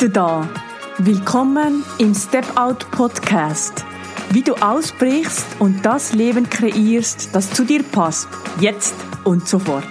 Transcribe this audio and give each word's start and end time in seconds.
du 0.00 0.08
da. 0.08 0.48
Willkommen 0.96 1.84
im 1.98 2.14
Step 2.14 2.46
Out 2.56 2.90
Podcast. 2.90 3.84
Wie 4.30 4.40
du 4.40 4.54
ausbrichst 4.54 5.44
und 5.58 5.84
das 5.84 6.14
Leben 6.14 6.48
kreierst, 6.48 7.34
das 7.34 7.52
zu 7.52 7.66
dir 7.66 7.82
passt, 7.82 8.26
jetzt 8.60 8.94
und 9.24 9.46
sofort. 9.46 9.84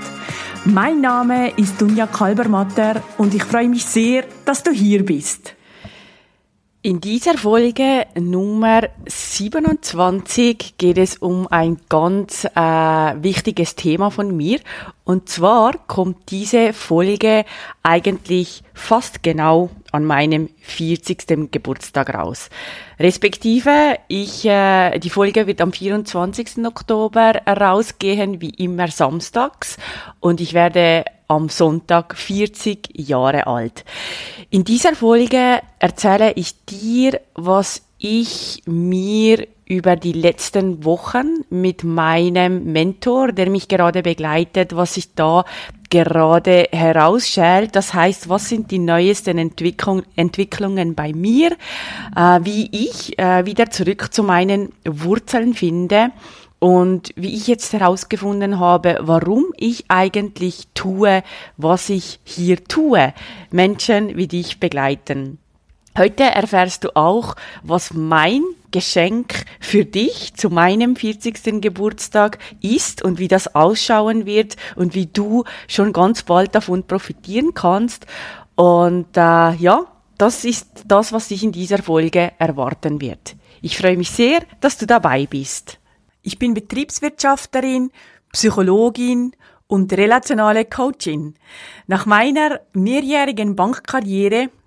Mein 0.66 1.02
Name 1.02 1.52
ist 1.58 1.80
Dunja 1.80 2.08
Kalbermatter 2.08 3.03
und 3.20 3.36
ich 3.36 3.44
freue 3.44 3.70
mich 3.70 3.86
sehr, 3.86 4.26
dass 4.45 4.64
du 4.64 4.72
hier 4.72 5.05
bist. 5.05 5.53
In 6.81 7.02
dieser 7.02 7.38
Folge 7.38 8.08
Nummer 8.17 8.84
27 9.05 10.76
geht 10.78 10.98
es 10.98 11.17
um 11.17 11.45
ein 11.48 11.78
ganz 11.89 12.45
äh, 12.45 12.59
wichtiges 13.22 13.76
Thema 13.76 14.09
von 14.09 14.36
mir. 14.36 14.59
Und 15.03 15.28
zwar 15.28 15.73
kommt 15.88 16.31
diese 16.31 16.72
Folge 16.72 17.44
eigentlich 17.84 18.64
fast 18.73 19.22
genau 19.23 19.70
an 19.91 20.05
meinem 20.05 20.49
40. 20.61 21.52
Geburtstag 21.52 22.13
raus. 22.13 22.49
Respektive, 22.99 23.97
ich, 24.07 24.45
äh, 24.45 24.99
die 24.99 25.09
Folge 25.09 25.47
wird 25.47 25.61
am 25.61 25.73
24. 25.73 26.66
Oktober 26.66 27.34
rausgehen, 27.47 28.41
wie 28.41 28.52
immer 28.52 28.89
samstags. 28.89 29.77
Und 30.20 30.41
ich 30.41 30.53
werde 30.53 31.05
am 31.27 31.49
Sonntag 31.49 32.16
40 32.16 32.89
Jahre 32.99 33.47
alt. 33.47 33.85
In 34.49 34.64
dieser 34.64 34.95
Folge 34.95 35.61
erzähle 35.80 36.33
ich 36.33 36.66
dir, 36.66 37.21
was 37.36 37.83
ich 37.99 38.64
mir 38.66 39.45
über 39.66 39.95
die 39.95 40.14
letzten 40.14 40.83
Wochen 40.83 41.45
mit 41.52 41.83
meinem 41.83 42.71
Mentor, 42.71 43.31
der 43.31 43.49
mich 43.52 43.67
gerade 43.67 44.02
begleitet, 44.02 44.75
was 44.75 44.95
sich 44.95 45.14
da 45.14 45.45
gerade 45.90 46.68
herausschält. 46.72 47.76
Das 47.76 47.94
heißt, 47.94 48.30
was 48.30 48.50
sind 48.50 48.72
die 48.72 48.80
neuesten 48.80 49.38
Entwicklung, 49.38 50.04
Entwicklungen 50.16 50.95
bei 50.95 51.14
mir, 51.14 51.52
äh, 52.16 52.40
wie 52.44 52.70
ich 52.72 53.18
äh, 53.20 53.45
wieder 53.45 53.70
zurück 53.70 54.14
zu 54.14 54.23
meinen 54.23 54.72
Wurzeln 54.86 55.54
finde 55.54 56.12
und 56.60 57.12
wie 57.16 57.34
ich 57.34 57.48
jetzt 57.48 57.73
herausgefunden 57.73 58.60
habe, 58.60 59.00
warum 59.02 59.45
ich 59.58 59.86
eigentlich 59.88 60.67
tue, 60.73 61.23
was 61.58 61.90
ich 61.90 62.20
hier 62.23 62.64
tue, 62.64 63.14
Menschen 63.50 64.17
wie 64.17 64.28
dich 64.28 64.60
begleiten. 64.60 65.40
Heute 65.98 66.23
erfährst 66.23 66.84
du 66.84 66.95
auch, 66.95 67.36
was 67.64 67.94
mein 67.94 68.44
Geschenk 68.72 69.45
für 69.59 69.86
dich 69.86 70.34
zu 70.36 70.50
meinem 70.50 70.95
40. 70.95 71.62
Geburtstag 71.62 72.38
ist 72.62 73.04
und 73.04 73.20
wie 73.20 73.28
das 73.28 73.56
ausschauen 73.56 74.26
wird 74.26 74.56
und 74.76 74.94
wie 74.94 75.08
du 75.08 75.44
schon 75.67 75.92
ganz 75.92 76.23
bald 76.23 76.54
davon 76.54 76.84
profitieren 76.86 77.54
kannst. 77.54 78.06
Und 78.56 79.17
äh, 79.17 79.54
ja, 79.56 79.86
das 80.17 80.45
ist 80.45 80.84
das, 80.86 81.12
was 81.12 81.30
dich 81.30 81.44
in 81.44 81.52
dieser 81.52 81.80
Folge 81.80 82.34
erwarten 82.38 83.02
wird. 83.02 83.36
Ich 83.62 83.78
freue 83.78 83.98
mich 83.98 84.12
sehr, 84.12 84.42
dass 84.62 84.78
du 84.78 84.86
dabei 84.86 85.26
bist. 85.26 85.80
Ich 86.22 86.38
bin 86.38 86.54
Betriebswirtschafterin, 86.54 87.92
Psychologin 88.32 89.34
und 89.67 89.92
relationale 89.94 90.66
Coachin. 90.66 91.36
Nach 91.88 92.06
meiner 92.06 92.60
mehrjährigen 92.73 93.56
Bankkarriere 93.56 94.50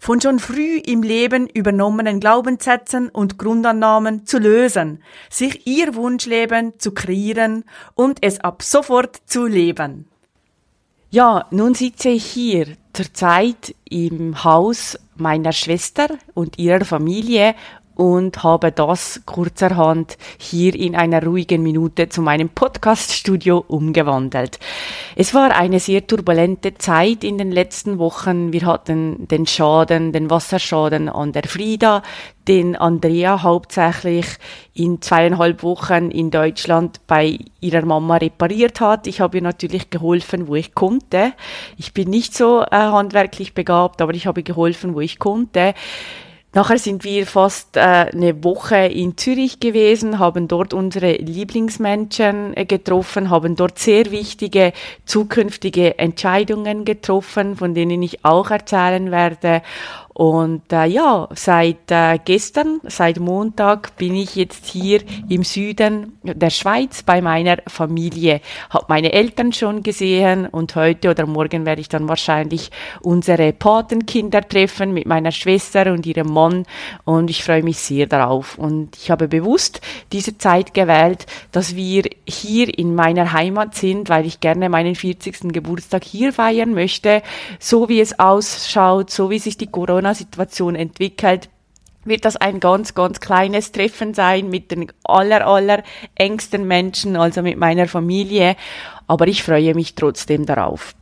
von 0.00 0.20
schon 0.20 0.38
früh 0.38 0.78
im 0.78 1.02
Leben 1.02 1.48
übernommenen 1.48 2.20
Glaubenssätzen 2.20 3.08
und 3.08 3.38
Grundannahmen 3.38 4.26
zu 4.26 4.38
lösen, 4.38 5.02
sich 5.28 5.66
ihr 5.66 5.94
Wunschleben 5.94 6.74
zu 6.78 6.92
kreieren 6.92 7.64
und 7.94 8.18
es 8.22 8.40
ab 8.40 8.62
sofort 8.62 9.20
zu 9.26 9.46
leben. 9.46 10.06
Ja, 11.10 11.46
nun 11.50 11.74
sitze 11.74 12.10
ich 12.10 12.24
hier 12.24 12.76
zurzeit 12.92 13.74
im 13.88 14.44
Haus 14.44 14.96
meiner 15.16 15.52
Schwester 15.52 16.08
und 16.34 16.58
ihrer 16.58 16.84
Familie 16.84 17.54
und 18.00 18.42
habe 18.42 18.72
das 18.72 19.20
kurzerhand 19.26 20.16
hier 20.38 20.74
in 20.74 20.96
einer 20.96 21.22
ruhigen 21.22 21.62
Minute 21.62 22.08
zu 22.08 22.22
meinem 22.22 22.48
Podcaststudio 22.48 23.62
umgewandelt. 23.68 24.58
Es 25.16 25.34
war 25.34 25.54
eine 25.54 25.80
sehr 25.80 26.06
turbulente 26.06 26.72
Zeit 26.78 27.24
in 27.24 27.36
den 27.36 27.52
letzten 27.52 27.98
Wochen. 27.98 28.54
Wir 28.54 28.64
hatten 28.64 29.28
den 29.28 29.46
Schaden, 29.46 30.12
den 30.12 30.30
Wasserschaden 30.30 31.10
an 31.10 31.32
der 31.32 31.42
Frieda, 31.42 32.02
den 32.48 32.74
Andrea 32.74 33.42
hauptsächlich 33.42 34.24
in 34.72 35.02
zweieinhalb 35.02 35.62
Wochen 35.62 36.10
in 36.10 36.30
Deutschland 36.30 37.06
bei 37.06 37.38
ihrer 37.60 37.84
Mama 37.84 38.16
repariert 38.16 38.80
hat. 38.80 39.08
Ich 39.08 39.20
habe 39.20 39.36
ihr 39.36 39.42
natürlich 39.42 39.90
geholfen, 39.90 40.48
wo 40.48 40.54
ich 40.54 40.74
konnte. 40.74 41.34
Ich 41.76 41.92
bin 41.92 42.08
nicht 42.08 42.34
so 42.34 42.62
äh, 42.62 42.68
handwerklich 42.70 43.52
begabt, 43.52 44.00
aber 44.00 44.14
ich 44.14 44.26
habe 44.26 44.42
geholfen, 44.42 44.94
wo 44.94 45.00
ich 45.00 45.18
konnte. 45.18 45.74
Nachher 46.52 46.78
sind 46.78 47.04
wir 47.04 47.28
fast 47.28 47.76
äh, 47.76 47.80
eine 47.80 48.42
Woche 48.42 48.86
in 48.86 49.16
Zürich 49.16 49.60
gewesen, 49.60 50.18
haben 50.18 50.48
dort 50.48 50.74
unsere 50.74 51.12
Lieblingsmenschen 51.12 52.56
äh, 52.56 52.64
getroffen, 52.64 53.30
haben 53.30 53.54
dort 53.54 53.78
sehr 53.78 54.10
wichtige 54.10 54.72
zukünftige 55.04 55.96
Entscheidungen 56.00 56.84
getroffen, 56.84 57.54
von 57.56 57.74
denen 57.74 58.02
ich 58.02 58.24
auch 58.24 58.50
erzählen 58.50 59.12
werde. 59.12 59.62
Und 60.12 60.72
äh, 60.72 60.86
ja, 60.86 61.28
seit 61.34 61.90
äh, 61.90 62.18
gestern, 62.24 62.80
seit 62.84 63.20
Montag 63.20 63.96
bin 63.96 64.16
ich 64.16 64.34
jetzt 64.34 64.66
hier 64.66 65.00
im 65.28 65.44
Süden 65.44 66.18
der 66.24 66.50
Schweiz 66.50 67.04
bei 67.04 67.22
meiner 67.22 67.58
Familie. 67.68 68.40
Hab 68.70 68.88
meine 68.88 69.12
Eltern 69.12 69.52
schon 69.52 69.84
gesehen 69.84 70.46
und 70.46 70.74
heute 70.74 71.10
oder 71.10 71.26
morgen 71.26 71.64
werde 71.64 71.80
ich 71.80 71.88
dann 71.88 72.08
wahrscheinlich 72.08 72.72
unsere 73.00 73.52
Patenkinder 73.52 74.46
treffen 74.46 74.92
mit 74.92 75.06
meiner 75.06 75.30
Schwester 75.30 75.92
und 75.92 76.04
ihrem 76.06 76.32
Mann 76.32 76.66
und 77.04 77.30
ich 77.30 77.44
freue 77.44 77.62
mich 77.62 77.78
sehr 77.78 78.06
darauf. 78.06 78.58
Und 78.58 78.96
ich 78.96 79.12
habe 79.12 79.28
bewusst 79.28 79.80
diese 80.12 80.36
Zeit 80.36 80.74
gewählt, 80.74 81.26
dass 81.52 81.76
wir 81.76 82.02
hier 82.26 82.76
in 82.76 82.96
meiner 82.96 83.32
Heimat 83.32 83.76
sind, 83.76 84.08
weil 84.08 84.26
ich 84.26 84.40
gerne 84.40 84.68
meinen 84.68 84.96
40. 84.96 85.52
Geburtstag 85.52 86.02
hier 86.02 86.32
feiern 86.32 86.74
möchte, 86.74 87.22
so 87.60 87.88
wie 87.88 88.00
es 88.00 88.18
ausschaut, 88.18 89.10
so 89.10 89.30
wie 89.30 89.38
sich 89.38 89.56
die 89.56 89.68
Corona 89.68 90.09
Corona-Situation 90.10 90.74
entwickelt, 90.74 91.48
wird 92.04 92.24
das 92.24 92.36
ein 92.36 92.60
ganz, 92.60 92.94
ganz 92.94 93.20
kleines 93.20 93.72
Treffen 93.72 94.14
sein 94.14 94.48
mit 94.48 94.70
den 94.70 94.90
aller, 95.04 95.46
aller 95.46 95.82
engsten 96.14 96.66
Menschen, 96.66 97.16
also 97.16 97.42
mit 97.42 97.58
meiner 97.58 97.88
Familie. 97.88 98.56
Aber 99.06 99.28
ich 99.28 99.42
freue 99.42 99.74
mich 99.74 99.94
trotzdem 99.94 100.46
darauf. 100.46 100.94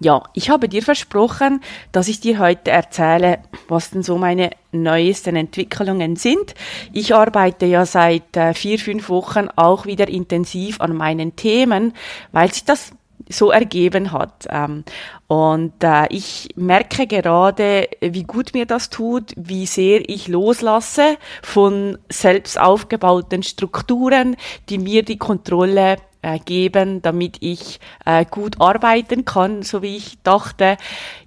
Ja, 0.00 0.22
ich 0.34 0.48
habe 0.48 0.68
dir 0.68 0.82
versprochen, 0.82 1.60
dass 1.90 2.06
ich 2.06 2.20
dir 2.20 2.38
heute 2.38 2.70
erzähle, 2.70 3.40
was 3.66 3.90
denn 3.90 4.04
so 4.04 4.16
meine 4.16 4.50
neuesten 4.70 5.34
Entwicklungen 5.34 6.14
sind. 6.14 6.54
Ich 6.92 7.14
arbeite 7.14 7.66
ja 7.66 7.84
seit 7.84 8.36
äh, 8.36 8.54
vier, 8.54 8.78
fünf 8.78 9.08
Wochen 9.08 9.48
auch 9.56 9.86
wieder 9.86 10.08
intensiv 10.08 10.80
an 10.80 10.94
meinen 10.94 11.34
Themen, 11.34 11.94
weil 12.30 12.52
sich 12.52 12.64
das 12.64 12.92
so 13.28 13.50
ergeben 13.50 14.12
hat. 14.12 14.46
Ähm, 14.50 14.84
und 15.26 15.82
äh, 15.82 16.06
ich 16.10 16.48
merke 16.56 17.06
gerade, 17.06 17.88
wie 18.00 18.24
gut 18.24 18.54
mir 18.54 18.66
das 18.66 18.90
tut, 18.90 19.32
wie 19.36 19.66
sehr 19.66 20.08
ich 20.08 20.28
loslasse 20.28 21.16
von 21.42 21.98
selbst 22.08 22.58
aufgebauten 22.58 23.42
Strukturen, 23.42 24.36
die 24.68 24.78
mir 24.78 25.02
die 25.02 25.18
Kontrolle 25.18 25.96
äh, 26.22 26.38
geben, 26.38 27.02
damit 27.02 27.36
ich 27.40 27.80
äh, 28.04 28.24
gut 28.24 28.60
arbeiten 28.60 29.24
kann, 29.24 29.62
so 29.62 29.82
wie 29.82 29.96
ich 29.96 30.22
dachte. 30.22 30.76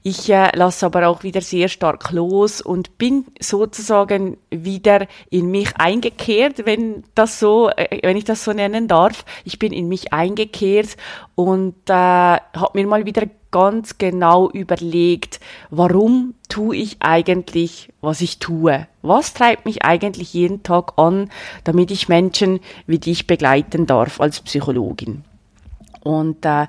Ich 0.03 0.29
äh, 0.29 0.55
lasse 0.55 0.85
aber 0.85 1.07
auch 1.07 1.23
wieder 1.23 1.41
sehr 1.41 1.67
stark 1.67 2.11
los 2.11 2.61
und 2.61 2.97
bin 2.97 3.25
sozusagen 3.39 4.37
wieder 4.49 5.07
in 5.29 5.51
mich 5.51 5.77
eingekehrt, 5.77 6.65
wenn 6.65 7.03
das 7.15 7.39
so, 7.39 7.69
äh, 7.69 7.99
wenn 8.03 8.17
ich 8.17 8.25
das 8.25 8.43
so 8.43 8.53
nennen 8.53 8.87
darf. 8.87 9.25
Ich 9.45 9.59
bin 9.59 9.73
in 9.73 9.87
mich 9.87 10.13
eingekehrt 10.13 10.97
und 11.35 11.75
äh, 11.89 11.93
habe 11.93 12.71
mir 12.73 12.87
mal 12.87 13.05
wieder 13.05 13.23
ganz 13.51 13.97
genau 13.97 14.49
überlegt, 14.49 15.39
warum 15.69 16.33
tue 16.49 16.77
ich 16.77 16.97
eigentlich, 16.99 17.89
was 18.01 18.21
ich 18.21 18.39
tue? 18.39 18.87
Was 19.01 19.33
treibt 19.33 19.65
mich 19.65 19.83
eigentlich 19.83 20.33
jeden 20.33 20.63
Tag 20.63 20.93
an, 20.97 21.29
damit 21.63 21.91
ich 21.91 22.09
Menschen 22.09 22.59
wie 22.87 22.99
dich 22.99 23.27
begleiten 23.27 23.85
darf 23.85 24.19
als 24.19 24.39
Psychologin? 24.39 25.23
Und 26.03 26.45
äh, 26.45 26.65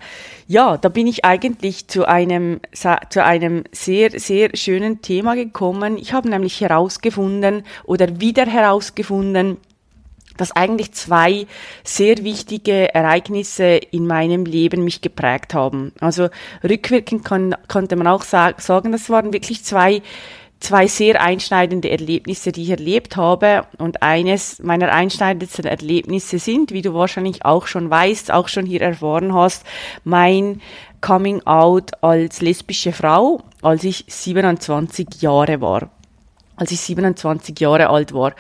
ja, 0.47 0.77
da 0.77 0.89
bin 0.91 1.07
ich 1.07 1.25
eigentlich 1.25 1.89
zu 1.89 2.07
einem, 2.07 2.61
zu 2.73 3.25
einem 3.25 3.65
sehr, 3.73 4.11
sehr 4.21 4.51
schönen 4.55 5.01
Thema 5.01 5.35
gekommen. 5.35 5.97
Ich 5.97 6.13
habe 6.13 6.29
nämlich 6.29 6.61
herausgefunden 6.61 7.65
oder 7.85 8.21
wieder 8.21 8.45
herausgefunden, 8.45 9.57
dass 10.37 10.53
eigentlich 10.53 10.93
zwei 10.93 11.47
sehr 11.85 12.19
wichtige 12.25 12.95
Ereignisse 12.95 13.65
in 13.65 14.07
meinem 14.07 14.45
Leben 14.45 14.85
mich 14.85 15.01
geprägt 15.01 15.55
haben. 15.55 15.93
Also 16.01 16.29
rückwirkend 16.63 17.25
kann, 17.25 17.55
konnte 17.69 17.97
man 17.97 18.07
auch 18.07 18.23
sagen, 18.23 18.93
das 18.93 19.11
waren 19.11 19.33
wirklich 19.33 19.65
zwei 19.65 20.03
zwei 20.63 20.87
sehr 20.87 21.21
einschneidende 21.21 21.91
Erlebnisse, 21.91 22.53
die 22.53 22.63
ich 22.63 22.71
erlebt 22.71 23.17
habe. 23.17 23.67
Und 23.79 24.03
eines 24.03 24.61
meiner 24.63 24.93
einschneidendsten 24.93 25.65
Erlebnisse 25.65 26.39
sind, 26.39 26.73
wie 26.73 26.83
du 26.83 26.95
wahrscheinlich 26.95 27.45
auch 27.45 27.67
schon 27.67 27.91
weißt, 27.91 28.31
auch 28.31 28.49
schon 28.49 28.65
hier 28.65 28.81
erfahren 28.81 29.35
hast, 29.35 29.65
mein 30.05 30.61
Coming 31.01 31.45
Out 31.47 32.03
als 32.03 32.41
lesbische 32.41 32.93
Frau, 32.93 33.41
als 33.61 33.85
ich 33.85 34.05
27 34.07 35.21
Jahre 35.21 35.61
war 35.61 35.91
als 36.57 36.71
ich 36.71 36.81
27 36.81 37.59
Jahre 37.61 37.91
alt 37.91 38.13
war. 38.13 38.35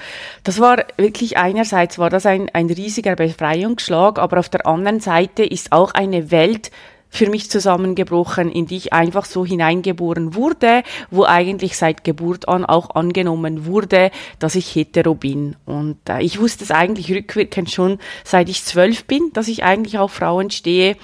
Das 0.44 0.60
war 0.60 0.84
wirklich 0.96 1.38
einerseits 1.38 1.98
war 1.98 2.10
das 2.10 2.26
ein, 2.26 2.50
ein 2.52 2.66
riesiger 2.70 3.16
Befreiungsschlag, 3.16 4.18
aber 4.18 4.38
auf 4.38 4.48
der 4.48 4.66
anderen 4.66 5.00
Seite 5.00 5.44
ist 5.44 5.72
auch 5.72 5.92
eine 5.94 6.30
Welt 6.30 6.70
für 7.12 7.28
mich 7.28 7.50
zusammengebrochen, 7.50 8.50
in 8.50 8.66
die 8.66 8.78
ich 8.78 8.94
einfach 8.94 9.26
so 9.26 9.44
hineingeboren 9.44 10.34
wurde, 10.34 10.82
wo 11.10 11.24
eigentlich 11.24 11.76
seit 11.76 12.04
Geburt 12.04 12.48
an 12.48 12.64
auch 12.64 12.94
angenommen 12.94 13.66
wurde, 13.66 14.10
dass 14.38 14.54
ich 14.54 14.74
hetero 14.74 15.14
bin. 15.14 15.54
Und 15.66 15.98
äh, 16.08 16.22
ich 16.22 16.40
wusste 16.40 16.64
es 16.64 16.70
eigentlich 16.70 17.12
rückwirkend 17.12 17.70
schon, 17.70 17.98
seit 18.24 18.48
ich 18.48 18.64
zwölf 18.64 19.04
bin, 19.04 19.30
dass 19.34 19.48
ich 19.48 19.62
eigentlich 19.62 19.98
auf 19.98 20.12
Frauen 20.12 20.50
stehe. 20.50 20.96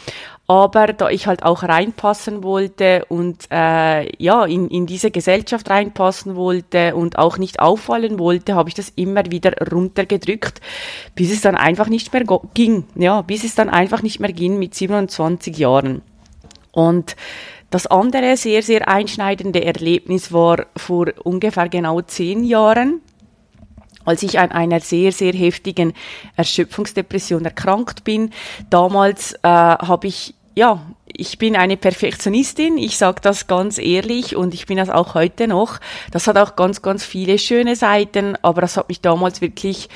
Aber 0.50 0.94
da 0.94 1.10
ich 1.10 1.26
halt 1.26 1.42
auch 1.42 1.62
reinpassen 1.62 2.42
wollte 2.42 3.04
und 3.10 3.46
äh, 3.50 4.10
ja 4.16 4.46
in, 4.46 4.68
in 4.68 4.86
diese 4.86 5.10
Gesellschaft 5.10 5.68
reinpassen 5.68 6.36
wollte 6.36 6.96
und 6.96 7.18
auch 7.18 7.36
nicht 7.36 7.60
auffallen 7.60 8.18
wollte, 8.18 8.54
habe 8.54 8.70
ich 8.70 8.74
das 8.74 8.88
immer 8.96 9.30
wieder 9.30 9.52
runtergedrückt, 9.70 10.62
bis 11.14 11.30
es 11.30 11.42
dann 11.42 11.54
einfach 11.54 11.88
nicht 11.88 12.14
mehr 12.14 12.24
ging. 12.54 12.84
Ja, 12.94 13.20
bis 13.20 13.44
es 13.44 13.56
dann 13.56 13.68
einfach 13.68 14.00
nicht 14.00 14.20
mehr 14.20 14.32
ging 14.32 14.58
mit 14.58 14.74
27 14.74 15.58
Jahren. 15.58 16.00
Und 16.72 17.14
das 17.68 17.86
andere 17.86 18.38
sehr, 18.38 18.62
sehr 18.62 18.88
einschneidende 18.88 19.62
Erlebnis 19.62 20.32
war 20.32 20.64
vor 20.74 21.08
ungefähr 21.24 21.68
genau 21.68 22.00
zehn 22.00 22.42
Jahren 22.42 23.02
als 24.08 24.22
ich 24.22 24.38
an 24.38 24.52
einer 24.52 24.80
sehr, 24.80 25.12
sehr 25.12 25.34
heftigen 25.34 25.92
Erschöpfungsdepression 26.34 27.44
erkrankt 27.44 28.04
bin. 28.04 28.30
Damals 28.70 29.34
äh, 29.34 29.38
habe 29.42 30.06
ich 30.06 30.34
ja, 30.58 30.84
ich 31.06 31.38
bin 31.38 31.54
eine 31.54 31.76
Perfektionistin, 31.76 32.78
ich 32.78 32.98
sage 32.98 33.20
das 33.22 33.46
ganz 33.46 33.78
ehrlich 33.78 34.34
und 34.34 34.54
ich 34.54 34.66
bin 34.66 34.76
das 34.76 34.90
auch 34.90 35.14
heute 35.14 35.46
noch. 35.46 35.78
Das 36.10 36.26
hat 36.26 36.36
auch 36.36 36.56
ganz, 36.56 36.82
ganz 36.82 37.04
viele 37.04 37.38
schöne 37.38 37.76
Seiten, 37.76 38.36
aber 38.42 38.60
das 38.60 38.76
hat 38.76 38.88
mich 38.88 39.00
damals 39.00 39.40
wirklich 39.40 39.88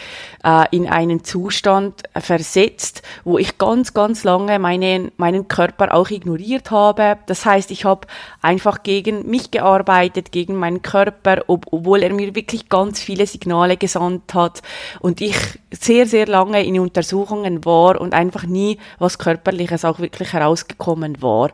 äh, 0.44 0.64
in 0.70 0.88
einen 0.88 1.24
Zustand 1.24 2.02
versetzt, 2.14 3.02
wo 3.24 3.38
ich 3.38 3.58
ganz, 3.58 3.94
ganz 3.94 4.24
lange 4.24 4.58
meinen, 4.58 5.12
meinen 5.16 5.48
Körper 5.48 5.94
auch 5.94 6.10
ignoriert 6.10 6.70
habe. 6.70 7.18
Das 7.26 7.44
heißt, 7.46 7.70
ich 7.70 7.84
habe 7.84 8.06
einfach 8.40 8.82
gegen 8.82 9.28
mich 9.28 9.50
gearbeitet, 9.50 10.32
gegen 10.32 10.56
meinen 10.56 10.82
Körper, 10.82 11.44
ob, 11.46 11.66
obwohl 11.70 12.02
er 12.02 12.12
mir 12.12 12.34
wirklich 12.34 12.68
ganz 12.68 13.00
viele 13.00 13.26
Signale 13.26 13.76
gesandt 13.76 14.34
hat 14.34 14.62
und 15.00 15.20
ich 15.20 15.36
sehr, 15.70 16.06
sehr 16.06 16.26
lange 16.26 16.64
in 16.64 16.78
Untersuchungen 16.78 17.64
war 17.64 18.00
und 18.00 18.14
einfach 18.14 18.44
nie 18.44 18.78
was 18.98 19.18
Körperliches 19.18 19.84
auch 19.84 19.98
wirklich 19.98 20.32
herausgekommen 20.32 21.22
war. 21.22 21.50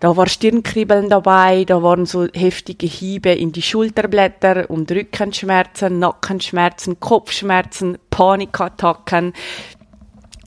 Da 0.00 0.16
war 0.16 0.26
Stirnkribbeln 0.26 1.08
dabei, 1.08 1.64
da 1.64 1.82
waren 1.82 2.06
so 2.06 2.26
heftige 2.32 2.86
Hiebe 2.86 3.30
in 3.30 3.52
die 3.52 3.62
Schulterblätter 3.62 4.68
und 4.68 4.90
Rückenschmerzen, 4.90 5.98
Nackenschmerzen, 5.98 7.00
Kopfschmerzen, 7.00 7.98
Panikattacken, 8.14 9.32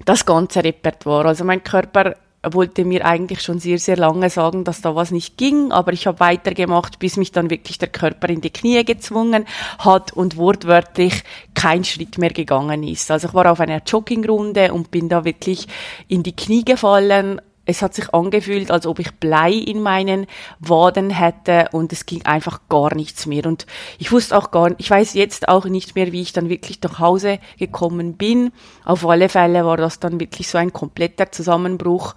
das 0.06 0.26
ganze 0.26 0.64
Repertoire. 0.64 1.28
Also 1.28 1.44
mein 1.44 1.66
Körper 1.66 2.16
wollte 2.42 2.86
mir 2.86 3.06
eigentlich 3.06 3.42
schon 3.42 3.60
sehr, 3.60 3.78
sehr 3.78 3.98
lange 3.98 4.30
sagen, 4.30 4.64
dass 4.64 4.80
da 4.80 4.96
was 4.96 5.12
nicht 5.12 5.38
ging, 5.38 5.74
aber 5.74 5.92
ich 5.92 6.08
habe 6.08 6.22
weitergemacht, 6.22 6.98
bis 6.98 7.18
mich 7.18 7.34
dann 7.34 7.50
wirklich 7.50 7.78
der 7.78 7.90
Körper 7.90 8.30
in 8.30 8.40
die 8.40 8.52
Knie 8.52 8.86
gezwungen 8.86 9.44
hat 9.80 10.14
und 10.14 10.38
wortwörtlich 10.38 11.26
kein 11.56 11.84
Schritt 11.84 12.18
mehr 12.18 12.30
gegangen 12.30 12.84
ist. 12.84 13.12
Also 13.12 13.28
ich 13.28 13.34
war 13.34 13.52
auf 13.52 13.60
einer 13.60 13.82
Joggingrunde 13.86 14.72
und 14.74 14.90
bin 14.90 15.10
da 15.10 15.26
wirklich 15.26 15.68
in 16.08 16.24
die 16.24 16.38
Knie 16.38 16.64
gefallen, 16.64 17.42
es 17.68 17.82
hat 17.82 17.94
sich 17.94 18.14
angefühlt, 18.14 18.72
als 18.72 18.88
ob 18.88 19.00
ich 19.00 19.14
Blei 19.16 19.52
in 19.52 19.82
meinen 19.82 20.26
Waden 20.60 21.10
hätte 21.10 21.68
und 21.74 21.92
es 21.92 22.06
ging 22.06 22.26
einfach 22.26 22.62
gar 22.70 22.96
nichts 22.96 23.26
mehr. 23.26 23.46
Und 23.46 23.68
ich 24.00 24.12
wusste 24.12 24.38
auch 24.38 24.52
gar, 24.52 24.72
ich 24.78 24.90
weiß 24.90 25.14
jetzt 25.14 25.50
auch 25.50 25.66
nicht 25.66 25.94
mehr, 25.94 26.12
wie 26.14 26.22
ich 26.22 26.34
dann 26.34 26.50
wirklich 26.50 26.82
nach 26.82 27.00
Hause 27.00 27.40
gekommen 27.60 28.14
bin. 28.14 28.52
Auf 28.86 29.06
alle 29.06 29.28
Fälle 29.30 29.66
war 29.66 29.78
das 29.78 30.00
dann 30.00 30.20
wirklich 30.20 30.48
so 30.48 30.58
ein 30.58 30.72
kompletter 30.72 31.32
Zusammenbruch. 31.32 32.16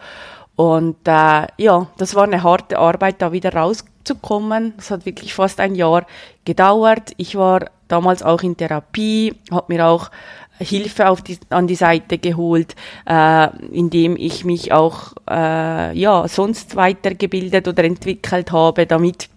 Und 0.54 0.96
äh, 1.08 1.46
ja, 1.56 1.86
das 1.96 2.14
war 2.14 2.24
eine 2.24 2.42
harte 2.42 2.78
Arbeit, 2.78 3.20
da 3.20 3.32
wieder 3.32 3.52
rauszukommen. 3.52 4.74
Es 4.78 4.90
hat 4.90 5.04
wirklich 5.04 5.34
fast 5.34 5.58
ein 5.58 5.74
Jahr 5.74 6.06
gedauert. 6.44 7.12
Ich 7.16 7.34
war 7.34 7.70
damals 7.88 8.22
auch 8.22 8.42
in 8.42 8.56
Therapie, 8.56 9.34
habe 9.50 9.72
mir 9.72 9.86
auch 9.86 10.10
Hilfe 10.60 11.08
auf 11.08 11.22
die, 11.22 11.38
an 11.48 11.66
die 11.66 11.74
Seite 11.74 12.18
geholt, 12.18 12.76
äh, 13.06 13.48
indem 13.72 14.16
ich 14.16 14.44
mich 14.44 14.72
auch 14.72 15.14
äh, 15.28 15.96
ja 15.98 16.28
sonst 16.28 16.76
weitergebildet 16.76 17.66
oder 17.66 17.84
entwickelt 17.84 18.52
habe, 18.52 18.86
damit 18.86 19.28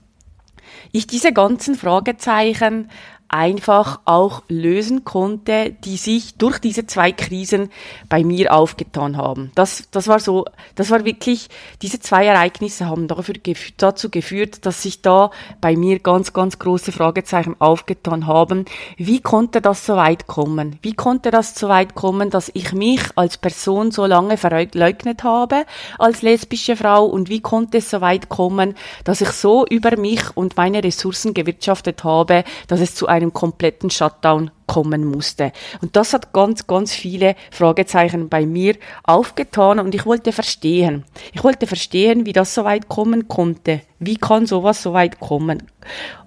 ich 0.91 1.07
diese 1.07 1.33
ganzen 1.33 1.75
Fragezeichen 1.75 2.89
einfach 3.33 3.99
auch 4.05 4.43
lösen 4.47 5.03
konnte, 5.05 5.71
die 5.83 5.97
sich 5.97 6.35
durch 6.35 6.59
diese 6.59 6.85
zwei 6.85 7.11
Krisen 7.11 7.71
bei 8.07 8.23
mir 8.23 8.53
aufgetan 8.53 9.17
haben. 9.17 9.51
Das, 9.55 9.89
das 9.89 10.07
war 10.07 10.19
so, 10.19 10.45
das 10.75 10.91
war 10.91 11.03
wirklich, 11.03 11.49
diese 11.81 11.99
zwei 11.99 12.27
Ereignisse 12.27 12.87
haben 12.87 13.07
dafür, 13.07 13.33
dazu 13.77 14.11
geführt, 14.11 14.67
dass 14.67 14.83
sich 14.83 15.01
da 15.01 15.31
bei 15.61 15.75
mir 15.75 15.97
ganz, 15.97 16.33
ganz 16.33 16.59
große 16.59 16.91
Fragezeichen 16.91 17.55
aufgetan 17.59 18.27
haben. 18.27 18.65
Wie 18.97 19.19
konnte 19.19 19.61
das 19.61 19.85
so 19.85 19.95
weit 19.95 20.27
kommen? 20.27 20.77
Wie 20.83 20.93
konnte 20.93 21.31
das 21.31 21.55
so 21.55 21.69
weit 21.69 21.95
kommen, 21.95 22.29
dass 22.29 22.51
ich 22.53 22.71
mich 22.73 23.01
als 23.15 23.37
Person 23.39 23.89
so 23.89 24.05
lange 24.05 24.37
verleugnet 24.37 25.23
habe, 25.23 25.65
als 25.97 26.21
lesbische 26.21 26.75
Frau? 26.75 27.05
Und 27.05 27.29
wie 27.29 27.41
konnte 27.41 27.79
es 27.79 27.89
so 27.89 27.99
weit 27.99 28.29
kommen, 28.29 28.75
dass 29.05 29.21
ich 29.21 29.29
so 29.29 29.65
über 29.65 29.97
mich 29.97 30.21
und 30.35 30.55
meine 30.55 30.83
Ressourcen 30.83 31.33
gewirtschaftet 31.33 32.03
habe, 32.03 32.43
dass 32.67 32.79
es 32.79 32.93
zu 32.93 33.07
einem 33.07 33.22
einem 33.23 33.33
kompletten 33.33 33.89
Shutdown 33.89 34.51
kommen 34.67 35.05
musste. 35.05 35.51
Und 35.81 35.95
das 35.95 36.13
hat 36.13 36.33
ganz, 36.33 36.67
ganz 36.67 36.93
viele 36.93 37.35
Fragezeichen 37.51 38.29
bei 38.29 38.45
mir 38.45 38.75
aufgetan 39.03 39.79
und 39.79 39.95
ich 39.95 40.05
wollte 40.05 40.31
verstehen. 40.31 41.03
Ich 41.33 41.43
wollte 41.43 41.67
verstehen, 41.67 42.25
wie 42.25 42.33
das 42.33 42.53
so 42.53 42.63
weit 42.63 42.87
kommen 42.87 43.27
konnte. 43.27 43.81
Wie 43.99 44.15
kann 44.15 44.45
sowas 44.45 44.83
so 44.83 44.93
weit 44.93 45.19
kommen? 45.19 45.63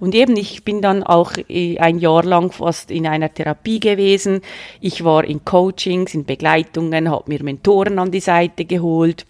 Und 0.01 0.15
eben, 0.15 0.37
ich 0.37 0.65
bin 0.65 0.83
dann 0.83 1.03
auch 1.03 1.33
äh, 1.49 1.79
ein 1.79 1.99
Jahr 1.99 2.25
lang 2.25 2.53
fast 2.53 2.91
in 2.91 3.07
einer 3.07 3.33
Therapie 3.33 3.81
gewesen. 3.81 4.41
Ich 4.81 5.05
war 5.05 5.25
in 5.25 5.45
Coachings, 5.45 6.15
in 6.15 6.25
Begleitungen, 6.25 7.11
habe 7.11 7.25
mir 7.29 7.43
Mentoren 7.43 7.99
an 7.99 8.11
die 8.11 8.21
Seite 8.21 8.65
geholt 8.65 9.27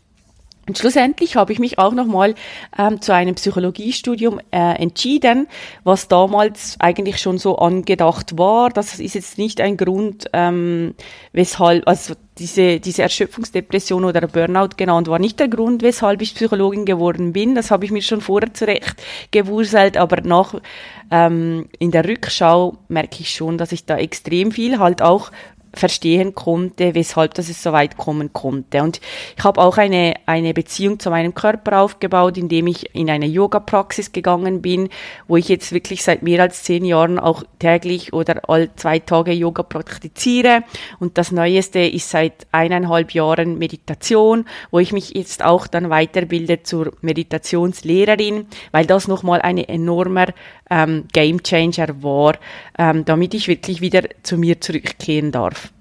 und 0.68 0.78
schlussendlich 0.78 1.36
habe 1.36 1.52
ich 1.52 1.58
mich 1.58 1.78
auch 1.78 1.92
nochmal 1.92 2.34
ähm, 2.76 3.00
zu 3.00 3.14
einem 3.14 3.36
Psychologiestudium 3.36 4.40
äh, 4.50 4.82
entschieden, 4.82 5.46
was 5.84 6.08
damals 6.08 6.76
eigentlich 6.80 7.18
schon 7.18 7.38
so 7.38 7.56
angedacht 7.56 8.36
war. 8.36 8.70
Das 8.70 8.98
ist 8.98 9.14
jetzt 9.14 9.38
nicht 9.38 9.60
ein 9.60 9.76
Grund, 9.76 10.26
ähm, 10.32 10.94
weshalb, 11.32 11.86
also 11.86 12.14
diese, 12.38 12.80
diese 12.80 13.02
Erschöpfungsdepression 13.02 14.04
oder 14.04 14.26
Burnout 14.26 14.70
genannt, 14.76 15.08
war 15.08 15.18
nicht 15.18 15.38
der 15.38 15.48
Grund, 15.48 15.82
weshalb 15.82 16.20
ich 16.20 16.34
Psychologin 16.34 16.84
geworden 16.84 17.32
bin. 17.32 17.54
Das 17.54 17.70
habe 17.70 17.84
ich 17.84 17.90
mir 17.90 18.02
schon 18.02 18.20
vorher 18.20 18.52
zurecht 18.52 18.96
gewuselt, 19.30 19.96
aber 19.96 20.20
nach 20.22 20.54
ähm, 21.10 21.68
in 21.78 21.92
der 21.92 22.04
Rückschau 22.06 22.76
merke 22.88 23.20
ich 23.20 23.30
schon, 23.30 23.56
dass 23.56 23.72
ich 23.72 23.86
da 23.86 23.96
extrem 23.96 24.52
viel 24.52 24.78
halt 24.78 25.00
auch 25.00 25.30
verstehen 25.78 26.34
konnte, 26.34 26.94
weshalb 26.94 27.34
das 27.34 27.48
es 27.48 27.62
so 27.62 27.72
weit 27.72 27.96
kommen 27.96 28.32
konnte. 28.32 28.82
Und 28.82 29.00
ich 29.36 29.44
habe 29.44 29.60
auch 29.60 29.78
eine, 29.78 30.14
eine 30.26 30.54
Beziehung 30.54 30.98
zu 30.98 31.10
meinem 31.10 31.34
Körper 31.34 31.80
aufgebaut, 31.80 32.38
indem 32.38 32.66
ich 32.66 32.94
in 32.94 33.10
eine 33.10 33.26
Yoga-Praxis 33.26 34.12
gegangen 34.12 34.62
bin, 34.62 34.88
wo 35.28 35.36
ich 35.36 35.48
jetzt 35.48 35.72
wirklich 35.72 36.02
seit 36.02 36.22
mehr 36.22 36.42
als 36.42 36.62
zehn 36.62 36.84
Jahren 36.84 37.18
auch 37.18 37.42
täglich 37.58 38.12
oder 38.12 38.48
all 38.48 38.70
zwei 38.76 38.98
Tage 38.98 39.32
Yoga 39.32 39.62
praktiziere. 39.62 40.62
Und 40.98 41.18
das 41.18 41.32
Neueste 41.32 41.80
ist 41.80 42.10
seit 42.10 42.46
eineinhalb 42.52 43.12
Jahren 43.12 43.58
Meditation, 43.58 44.46
wo 44.70 44.78
ich 44.78 44.92
mich 44.92 45.14
jetzt 45.14 45.44
auch 45.44 45.66
dann 45.66 45.90
weiterbilde 45.90 46.62
zur 46.62 46.92
Meditationslehrerin, 47.00 48.46
weil 48.72 48.86
das 48.86 49.08
nochmal 49.08 49.42
ein 49.42 49.58
enormer 49.58 50.26
ähm, 50.70 51.04
Game 51.12 51.42
Changer 51.42 52.02
war, 52.02 52.34
ähm, 52.78 53.04
damit 53.04 53.34
ich 53.34 53.48
wirklich 53.48 53.80
wieder 53.80 54.02
zu 54.22 54.36
mir 54.38 54.60
zurückkehren 54.60 55.32
darf. 55.32 55.72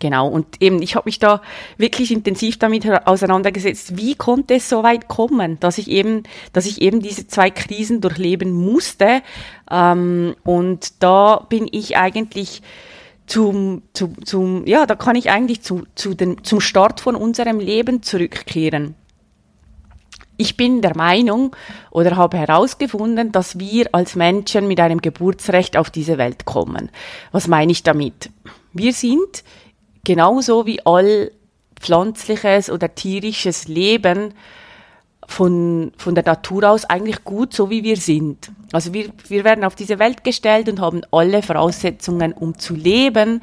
Genau, 0.00 0.28
und 0.28 0.46
eben, 0.60 0.80
ich 0.80 0.96
habe 0.96 1.08
mich 1.08 1.18
da 1.18 1.42
wirklich 1.76 2.10
intensiv 2.10 2.58
damit 2.58 2.88
auseinandergesetzt, 3.06 3.98
wie 3.98 4.14
konnte 4.14 4.54
es 4.54 4.68
so 4.68 4.82
weit 4.82 5.08
kommen, 5.08 5.60
dass 5.60 5.76
ich 5.76 5.90
eben, 5.90 6.22
dass 6.54 6.64
ich 6.64 6.80
eben 6.80 7.00
diese 7.00 7.28
zwei 7.28 7.50
Krisen 7.50 8.00
durchleben 8.00 8.50
musste. 8.50 9.22
Ähm, 9.70 10.34
und 10.42 11.02
da 11.02 11.46
bin 11.50 11.68
ich 11.70 11.98
eigentlich 11.98 12.62
zum, 13.26 13.82
zum, 13.92 14.24
zum, 14.24 14.66
ja, 14.66 14.86
da 14.86 14.94
kann 14.94 15.16
ich 15.16 15.30
eigentlich 15.30 15.60
zu, 15.60 15.84
zu 15.94 16.14
den, 16.14 16.42
zum 16.44 16.60
Start 16.60 17.00
von 17.00 17.14
unserem 17.14 17.60
Leben 17.60 18.02
zurückkehren. 18.02 18.94
Ich 20.40 20.56
bin 20.56 20.80
der 20.80 20.96
Meinung 20.96 21.54
oder 21.90 22.16
habe 22.16 22.38
herausgefunden, 22.38 23.30
dass 23.30 23.58
wir 23.58 23.90
als 23.92 24.16
Menschen 24.16 24.66
mit 24.68 24.80
einem 24.80 25.02
Geburtsrecht 25.02 25.76
auf 25.76 25.90
diese 25.90 26.16
Welt 26.16 26.46
kommen. 26.46 26.88
Was 27.30 27.46
meine 27.46 27.72
ich 27.72 27.82
damit? 27.82 28.30
Wir 28.72 28.94
sind 28.94 29.44
genauso 30.02 30.64
wie 30.64 30.80
all 30.86 31.30
pflanzliches 31.76 32.70
oder 32.70 32.94
tierisches 32.94 33.68
Leben 33.68 34.32
von, 35.26 35.92
von 35.98 36.14
der 36.14 36.24
Natur 36.24 36.70
aus 36.70 36.86
eigentlich 36.86 37.22
gut, 37.22 37.52
so 37.52 37.68
wie 37.68 37.84
wir 37.84 37.98
sind. 37.98 38.50
Also 38.72 38.94
wir, 38.94 39.10
wir 39.28 39.44
werden 39.44 39.62
auf 39.62 39.74
diese 39.74 39.98
Welt 39.98 40.24
gestellt 40.24 40.70
und 40.70 40.80
haben 40.80 41.02
alle 41.10 41.42
Voraussetzungen, 41.42 42.32
um 42.32 42.58
zu 42.58 42.74
leben, 42.74 43.42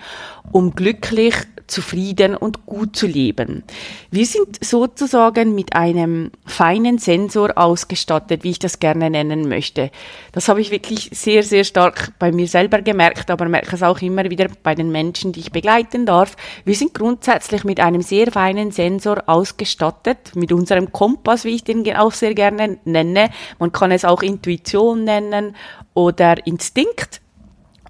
um 0.51 0.71
glücklich 0.71 1.35
zufrieden 1.67 2.35
und 2.35 2.65
gut 2.65 2.95
zu 2.95 3.07
leben. 3.07 3.63
Wir 4.09 4.25
sind 4.25 4.63
sozusagen 4.63 5.53
mit 5.53 5.75
einem 5.75 6.31
feinen 6.45 6.97
Sensor 6.97 7.57
ausgestattet, 7.57 8.43
wie 8.43 8.51
ich 8.51 8.59
das 8.59 8.79
gerne 8.79 9.09
nennen 9.09 9.47
möchte. 9.47 9.91
Das 10.31 10.47
habe 10.47 10.61
ich 10.61 10.71
wirklich 10.71 11.09
sehr, 11.13 11.43
sehr 11.43 11.63
stark 11.63 12.13
bei 12.19 12.31
mir 12.31 12.47
selber 12.47 12.81
gemerkt, 12.81 13.29
aber 13.29 13.47
merke 13.49 13.75
es 13.75 13.83
auch 13.83 14.01
immer 14.01 14.29
wieder 14.29 14.47
bei 14.63 14.75
den 14.75 14.91
Menschen, 14.91 15.33
die 15.33 15.41
ich 15.41 15.51
begleiten 15.51 16.05
darf. 16.05 16.35
Wir 16.63 16.75
sind 16.75 16.93
grundsätzlich 16.93 17.63
mit 17.63 17.79
einem 17.79 18.01
sehr 18.01 18.31
feinen 18.31 18.71
Sensor 18.71 19.23
ausgestattet, 19.27 20.35
mit 20.35 20.51
unserem 20.51 20.91
Kompass, 20.91 21.43
wie 21.43 21.55
ich 21.55 21.63
den 21.63 21.85
auch 21.95 22.13
sehr 22.13 22.33
gerne 22.33 22.79
nenne. 22.85 23.29
Man 23.59 23.71
kann 23.71 23.91
es 23.91 24.05
auch 24.05 24.21
Intuition 24.21 25.03
nennen 25.03 25.55
oder 25.93 26.45
Instinkt. 26.45 27.21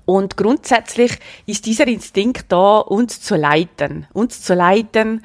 Und 0.07 0.37
grundsätzlich 0.37 1.19
ist 1.47 1.65
dieser 1.65 1.85
Instinkt 1.85 2.45
da, 2.47 2.77
uns 2.77 3.19
zu 3.19 3.35
leiten, 3.35 4.07
uns 4.13 4.41
zu 4.41 4.53
leiten, 4.53 5.21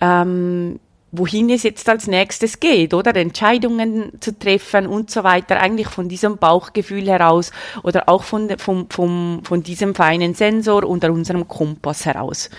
ähm, 0.00 0.78
wohin 1.10 1.50
es 1.50 1.64
jetzt 1.64 1.88
als 1.88 2.06
nächstes 2.06 2.60
geht, 2.60 2.94
oder? 2.94 3.16
Entscheidungen 3.16 4.12
zu 4.20 4.38
treffen 4.38 4.86
und 4.86 5.10
so 5.10 5.24
weiter, 5.24 5.58
eigentlich 5.58 5.88
von 5.88 6.08
diesem 6.08 6.38
Bauchgefühl 6.38 7.08
heraus 7.08 7.50
oder 7.82 8.08
auch 8.08 8.22
von, 8.22 8.56
vom, 8.56 8.88
vom, 8.88 9.40
von 9.42 9.64
diesem 9.64 9.96
feinen 9.96 10.34
Sensor 10.34 10.84
unter 10.84 11.10
unserem 11.10 11.48
Kompass 11.48 12.06
heraus. 12.06 12.50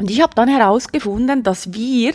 Und 0.00 0.10
ich 0.10 0.22
habe 0.22 0.34
dann 0.34 0.48
herausgefunden, 0.48 1.44
dass 1.44 1.72
wir 1.72 2.14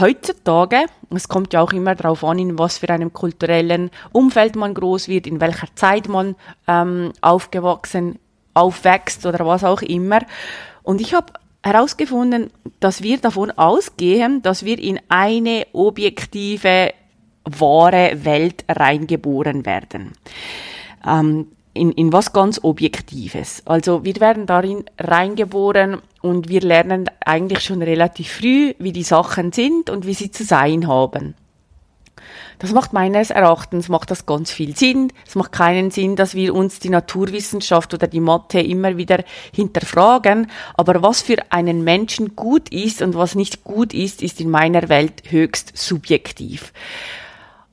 heutzutage, 0.00 0.86
es 1.10 1.28
kommt 1.28 1.52
ja 1.52 1.60
auch 1.60 1.72
immer 1.72 1.94
darauf 1.94 2.22
an, 2.24 2.38
in 2.38 2.58
was 2.58 2.78
für 2.78 2.88
einem 2.90 3.12
kulturellen 3.12 3.90
Umfeld 4.12 4.56
man 4.56 4.74
groß 4.74 5.08
wird, 5.08 5.26
in 5.26 5.40
welcher 5.40 5.68
Zeit 5.74 6.08
man 6.08 6.36
ähm, 6.66 7.12
aufgewachsen, 7.20 8.18
aufwächst 8.54 9.24
oder 9.26 9.46
was 9.46 9.64
auch 9.64 9.82
immer. 9.82 10.20
Und 10.82 11.00
ich 11.00 11.14
habe 11.14 11.32
herausgefunden, 11.62 12.50
dass 12.80 13.02
wir 13.02 13.18
davon 13.18 13.50
ausgehen, 13.50 14.42
dass 14.42 14.64
wir 14.64 14.78
in 14.78 15.00
eine 15.08 15.66
objektive, 15.72 16.92
wahre 17.44 18.24
Welt 18.24 18.64
reingeboren 18.68 19.64
werden. 19.64 20.12
Ähm, 21.06 21.48
in, 21.78 21.92
in 21.92 22.12
was 22.12 22.32
ganz 22.32 22.60
Objektives. 22.62 23.62
Also 23.64 24.04
wir 24.04 24.16
werden 24.16 24.46
darin 24.46 24.84
reingeboren 24.98 26.02
und 26.20 26.48
wir 26.48 26.60
lernen 26.60 27.08
eigentlich 27.24 27.60
schon 27.60 27.82
relativ 27.82 28.32
früh, 28.32 28.74
wie 28.78 28.92
die 28.92 29.02
Sachen 29.02 29.52
sind 29.52 29.88
und 29.88 30.06
wie 30.06 30.14
sie 30.14 30.30
zu 30.30 30.44
sein 30.44 30.86
haben. 30.86 31.34
Das 32.58 32.72
macht 32.72 32.92
meines 32.92 33.30
Erachtens 33.30 33.88
macht 33.88 34.10
das 34.10 34.26
ganz 34.26 34.50
viel 34.50 34.76
Sinn. 34.76 35.12
Es 35.26 35.36
macht 35.36 35.52
keinen 35.52 35.90
Sinn, 35.92 36.16
dass 36.16 36.34
wir 36.34 36.54
uns 36.54 36.80
die 36.80 36.90
Naturwissenschaft 36.90 37.94
oder 37.94 38.08
die 38.08 38.20
Mathe 38.20 38.60
immer 38.60 38.96
wieder 38.96 39.22
hinterfragen. 39.54 40.50
Aber 40.74 41.02
was 41.02 41.22
für 41.22 41.36
einen 41.50 41.84
Menschen 41.84 42.34
gut 42.34 42.68
ist 42.70 43.00
und 43.00 43.14
was 43.14 43.36
nicht 43.36 43.62
gut 43.62 43.94
ist, 43.94 44.22
ist 44.22 44.40
in 44.40 44.50
meiner 44.50 44.88
Welt 44.88 45.22
höchst 45.30 45.76
subjektiv. 45.76 46.72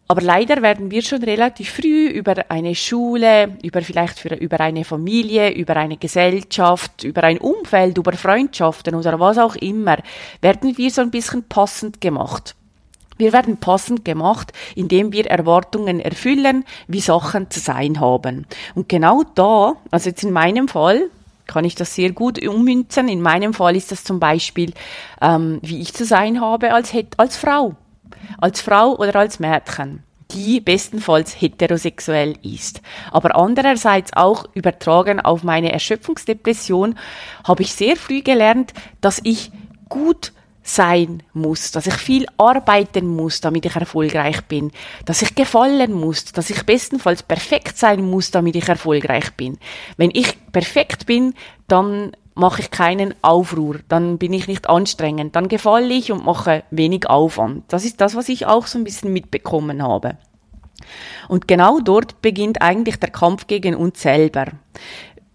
Aber 0.07 0.21
leider 0.21 0.62
werden 0.62 0.91
wir 0.91 1.01
schon 1.01 1.24
relativ 1.24 1.71
früh 1.71 2.07
über 2.07 2.35
eine 2.50 2.75
Schule, 2.75 3.57
über 3.63 3.81
vielleicht 3.81 4.19
für, 4.19 4.35
über 4.35 4.59
eine 4.59 4.85
Familie, 4.85 5.51
über 5.51 5.75
eine 5.77 5.97
Gesellschaft, 5.97 7.03
über 7.03 7.24
ein 7.24 7.39
Umfeld, 7.39 7.97
über 7.97 8.13
Freundschaften 8.13 8.93
oder 8.93 9.19
was 9.19 9.39
auch 9.39 9.55
immer, 9.55 9.97
werden 10.41 10.77
wir 10.77 10.91
so 10.91 11.01
ein 11.01 11.09
bisschen 11.09 11.43
passend 11.43 12.01
gemacht. 12.01 12.55
Wir 13.17 13.33
werden 13.33 13.57
passend 13.57 14.05
gemacht, 14.05 14.51
indem 14.75 15.12
wir 15.12 15.25
Erwartungen 15.25 16.00
erfüllen, 16.00 16.65
wie 16.88 17.00
Sachen 17.00 17.50
zu 17.50 17.59
sein 17.59 18.00
haben. 18.00 18.45
Und 18.75 18.89
genau 18.89 19.24
da, 19.33 19.74
also 19.89 20.09
jetzt 20.09 20.24
in 20.24 20.33
meinem 20.33 20.67
Fall, 20.67 21.09
kann 21.47 21.63
ich 21.63 21.75
das 21.75 21.95
sehr 21.95 22.12
gut 22.12 22.45
ummünzen. 22.45 23.07
In 23.07 23.21
meinem 23.21 23.53
Fall 23.53 23.75
ist 23.75 23.91
das 23.91 24.03
zum 24.03 24.19
Beispiel, 24.19 24.74
ähm, 25.21 25.59
wie 25.62 25.79
ich 25.79 25.93
zu 25.93 26.03
sein 26.03 26.41
habe 26.41 26.74
als, 26.74 26.93
als 27.17 27.38
Frau 27.38 27.75
als 28.38 28.62
Frau 28.62 28.95
oder 28.95 29.15
als 29.15 29.39
Mädchen 29.39 30.03
die 30.31 30.60
bestenfalls 30.60 31.39
heterosexuell 31.39 32.36
ist. 32.41 32.81
Aber 33.12 33.36
andererseits 33.36 34.13
auch 34.13 34.45
übertragen 34.53 35.19
auf 35.19 35.43
meine 35.43 35.72
Erschöpfungsdepression 35.72 36.98
habe 37.43 37.63
ich 37.63 37.74
sehr 37.74 37.95
früh 37.95 38.22
gelernt, 38.22 38.74
dass 39.01 39.22
ich 39.24 39.51
gut 39.88 40.31
sein 40.63 41.22
muss, 41.34 41.72
dass 41.72 41.86
ich 41.86 41.93
viel 41.93 42.25
arbeiten 42.38 43.05
muss, 43.07 43.39
damit 43.39 43.65
ich 43.67 43.75
erfolgreich 43.75 44.41
bin, 44.45 44.72
dass 45.05 45.22
ich 45.22 45.36
gefallen 45.36 45.93
muss, 45.93 46.25
dass 46.25 46.50
ich 46.50 46.65
bestenfalls 46.65 47.22
perfekt 47.22 47.77
sein 47.77 48.03
muss, 48.03 48.31
damit 48.31 48.55
ich 48.55 48.67
erfolgreich 48.67 49.31
bin. 49.34 49.60
Wenn 49.95 50.10
ich 50.12 50.36
perfekt 50.51 51.05
bin, 51.05 51.36
dann 51.67 52.13
mache 52.36 52.62
ich 52.62 52.70
keinen 52.70 53.15
Aufruhr, 53.22 53.80
dann 53.88 54.18
bin 54.18 54.34
ich 54.34 54.48
nicht 54.48 54.70
anstrengend, 54.70 55.36
dann 55.36 55.48
gefalle 55.48 55.94
ich 55.94 56.12
und 56.12 56.25
mache 56.25 56.63
wenig 56.70 57.10
Aufwand. 57.10 57.63
Das 57.70 57.86
ist 57.86 58.01
das, 58.01 58.15
was 58.15 58.30
ich 58.30 58.46
auch 58.46 58.68
so 58.68 58.77
ein 58.77 58.84
bisschen 58.84 59.12
mitbekommen 59.13 59.82
habe. 59.82 60.18
Und 61.30 61.48
genau 61.48 61.80
dort 61.80 62.22
beginnt 62.22 62.62
eigentlich 62.62 62.98
der 62.98 63.10
Kampf 63.10 63.48
gegen 63.48 63.75
uns 63.75 64.01
selber 64.01 64.48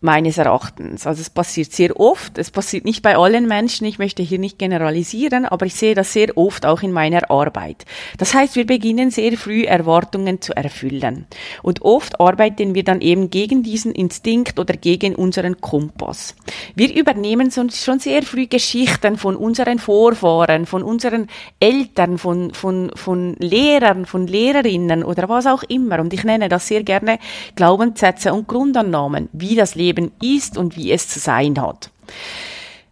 meines 0.00 0.38
Erachtens. 0.38 1.07
Also 1.07 1.21
es 1.21 1.28
passiert 1.28 1.73
sehr 1.73 1.99
oft, 2.00 2.38
es 2.38 2.50
passiert 2.50 2.85
nicht 2.85 3.02
bei 3.02 3.16
allen 3.16 3.47
Menschen, 3.47 3.87
ich 3.87 3.99
möchte 3.99 4.23
hier 4.23 4.38
nicht 4.38 4.59
generalisieren, 4.59 5.45
aber 5.45 5.66
ich 5.66 5.75
sehe 5.75 5.95
das 5.95 6.12
sehr 6.12 6.37
oft 6.38 6.64
auch 6.64 6.83
in 6.83 6.92
meiner 6.92 7.30
Arbeit. 7.30 7.85
Das 8.16 8.33
heißt, 8.33 8.57
wir 8.57 8.66
beginnen 8.66 9.11
sehr 9.11 9.37
früh 9.37 9.64
Erwartungen 9.64 10.40
zu 10.40 10.57
erfüllen. 10.57 11.26
Und 11.62 11.83
oft 11.83 12.19
arbeiten 12.19 12.75
wir 12.75 12.83
dann 12.83 13.02
eben 13.02 13.28
gegen 13.28 13.62
diesen 13.62 13.92
Instinkt 13.92 14.59
oder 14.59 14.75
gegen 14.75 15.14
unseren 15.14 15.61
Kompass. 15.61 16.35
Wir 16.75 16.95
übernehmen 16.95 17.50
schon 17.50 17.99
sehr 17.99 18.23
früh 18.23 18.47
Geschichten 18.47 19.19
von 19.19 19.37
unseren 19.37 19.78
Vorfahren, 19.78 20.64
von 20.64 20.83
unseren 20.83 21.26
Eltern, 21.59 22.16
von, 22.16 22.54
von, 22.54 22.90
von 22.95 23.35
Lehrern, 23.38 24.07
von 24.07 24.26
Lehrerinnen 24.26 25.04
oder 25.04 25.28
was 25.28 25.47
auch 25.47 25.62
immer. 25.64 26.00
Und 26.00 26.14
ich 26.14 26.25
nenne 26.25 26.49
das 26.49 26.69
sehr 26.69 26.85
gerne 26.85 27.19
Glaubenssätze 27.54 28.33
und 28.33 28.49
Grundannahmen, 28.49 29.28
wie 29.33 29.57
das 29.57 29.75
Leben 29.75 29.89
Leben 29.90 30.12
ist 30.23 30.56
und 30.56 30.76
wie 30.76 30.92
es 30.92 31.09
zu 31.09 31.18
sein 31.18 31.61
hat. 31.61 31.90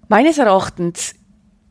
Meines 0.08 0.38
Erachtens 0.38 1.14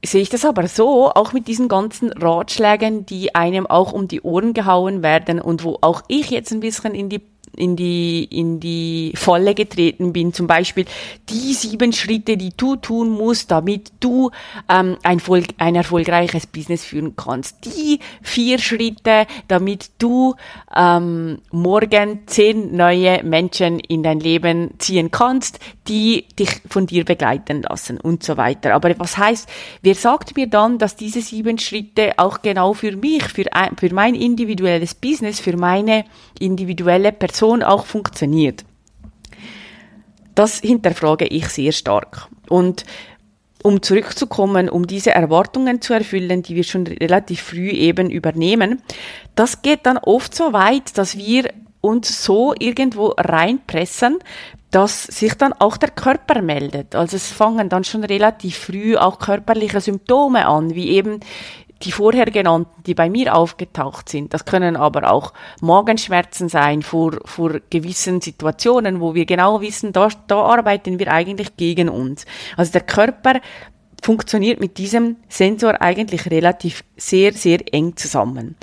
sehe 0.06 0.22
ich 0.22 0.30
das 0.30 0.46
aber 0.46 0.68
so, 0.68 1.12
auch 1.12 1.34
mit 1.34 1.48
diesen 1.48 1.68
ganzen 1.68 2.12
Ratschlägen, 2.12 3.06
die 3.06 3.36
einem 3.36 3.68
auch 3.68 3.92
um 3.92 4.08
die 4.08 4.22
Ohren 4.22 4.54
gehauen 4.54 5.04
werden 5.04 5.42
und 5.42 5.64
wo 5.64 5.80
auch 5.82 6.04
ich 6.08 6.30
jetzt 6.30 6.52
ein 6.52 6.60
bisschen 6.62 6.94
in 6.94 7.10
die 7.10 7.22
in 7.58 7.76
die, 7.76 8.24
in 8.26 8.60
die 8.60 9.12
Falle 9.16 9.54
getreten 9.54 10.14
bin. 10.14 10.34
Zum 10.34 10.48
Beispiel 10.48 10.86
die 11.30 11.54
sieben 11.54 11.92
Schritte, 11.92 12.38
die 12.38 12.52
du 12.56 12.76
tun 12.76 13.10
musst, 13.10 13.52
damit 13.52 13.92
du 14.00 14.32
ähm, 14.70 14.98
ein, 15.04 15.22
ein 15.58 15.76
erfolgreiches 15.76 16.48
Business 16.48 16.86
führen 16.86 17.16
kannst. 17.16 17.66
Die 17.66 18.00
vier 18.22 18.60
Schritte, 18.60 19.26
damit 19.48 19.90
du 19.98 20.36
ähm, 20.76 21.40
morgen 21.52 22.22
zehn 22.28 22.76
neue 22.76 23.24
Menschen 23.24 23.80
in 23.80 24.04
dein 24.04 24.20
Leben 24.20 24.72
ziehen 24.78 25.12
kannst, 25.12 25.60
die 25.88 26.26
dich 26.40 26.62
von 26.70 26.86
dir 26.86 27.06
begleiten 27.06 27.64
lassen 27.64 28.00
und 28.00 28.24
so 28.24 28.38
weiter. 28.38 28.76
Aber 28.76 28.94
was 29.00 29.18
heißt, 29.18 29.50
wer 29.82 29.96
sagt 29.96 30.36
mir 30.36 30.48
dann, 30.48 30.78
dass 30.78 30.96
diese 30.96 31.22
sieben 31.22 31.58
Schritte 31.58 32.14
auch 32.18 32.42
genau 32.42 32.74
für 32.74 32.96
mich, 32.96 33.24
für, 33.24 33.46
für 33.78 33.94
mein 33.94 34.16
individuelles 34.16 34.94
Business, 34.94 35.40
für 35.40 35.58
meine 35.58 36.06
individuelle 36.40 37.12
Person 37.12 37.47
Person 37.48 37.64
auch 37.64 37.86
funktioniert. 37.86 38.66
Das 40.36 40.60
hinterfrage 40.60 41.26
ich 41.26 41.48
sehr 41.48 41.72
stark. 41.72 42.28
Und 42.50 42.84
um 43.64 43.82
zurückzukommen, 43.82 44.70
um 44.70 44.86
diese 44.86 45.12
Erwartungen 45.12 45.82
zu 45.82 45.94
erfüllen, 45.94 46.44
die 46.44 46.56
wir 46.56 46.66
schon 46.66 46.86
relativ 46.86 47.42
früh 47.42 47.70
eben 47.70 48.10
übernehmen, 48.10 48.82
das 49.36 49.62
geht 49.62 49.86
dann 49.86 49.98
oft 49.98 50.36
so 50.36 50.52
weit, 50.52 50.98
dass 50.98 51.18
wir 51.18 51.54
uns 51.80 52.22
so 52.24 52.54
irgendwo 52.60 53.14
reinpressen, 53.18 54.20
dass 54.70 55.04
sich 55.04 55.34
dann 55.36 55.54
auch 55.54 55.78
der 55.78 55.92
Körper 55.92 56.42
meldet. 56.42 56.96
Also 56.96 57.16
es 57.16 57.32
fangen 57.32 57.70
dann 57.70 57.86
schon 57.86 58.04
relativ 58.04 58.58
früh 58.58 58.98
auch 58.98 59.20
körperliche 59.20 59.80
Symptome 59.80 60.48
an, 60.48 60.76
wie 60.76 60.90
eben 60.90 61.22
die 61.84 61.92
vorher 61.92 62.26
genannten, 62.26 62.84
die 62.84 62.94
bei 62.94 63.10
mir 63.10 63.36
aufgetaucht 63.36 64.10
sind, 64.10 64.34
das 64.34 64.46
können 64.46 64.76
aber 64.76 65.12
auch 65.12 65.34
Magenschmerzen 65.62 66.50
sein 66.50 66.82
vor, 66.82 67.20
vor 67.26 67.60
gewissen 67.70 68.22
Situationen, 68.22 69.00
wo 69.02 69.14
wir 69.16 69.26
genau 69.26 69.62
wissen, 69.62 69.94
da, 69.94 70.10
da 70.28 70.42
arbeiten 70.42 71.00
wir 71.00 71.12
eigentlich 71.12 71.58
gegen 71.58 71.90
uns. 71.90 72.26
Also 72.56 72.72
der 72.72 72.82
Körper 72.82 73.40
funktioniert 74.02 74.60
mit 74.60 74.78
diesem 74.78 75.18
Sensor 75.28 75.82
eigentlich 75.82 76.30
relativ 76.30 76.84
sehr, 76.98 77.34
sehr 77.34 77.60
eng 77.74 77.96
zusammen. 77.96 78.56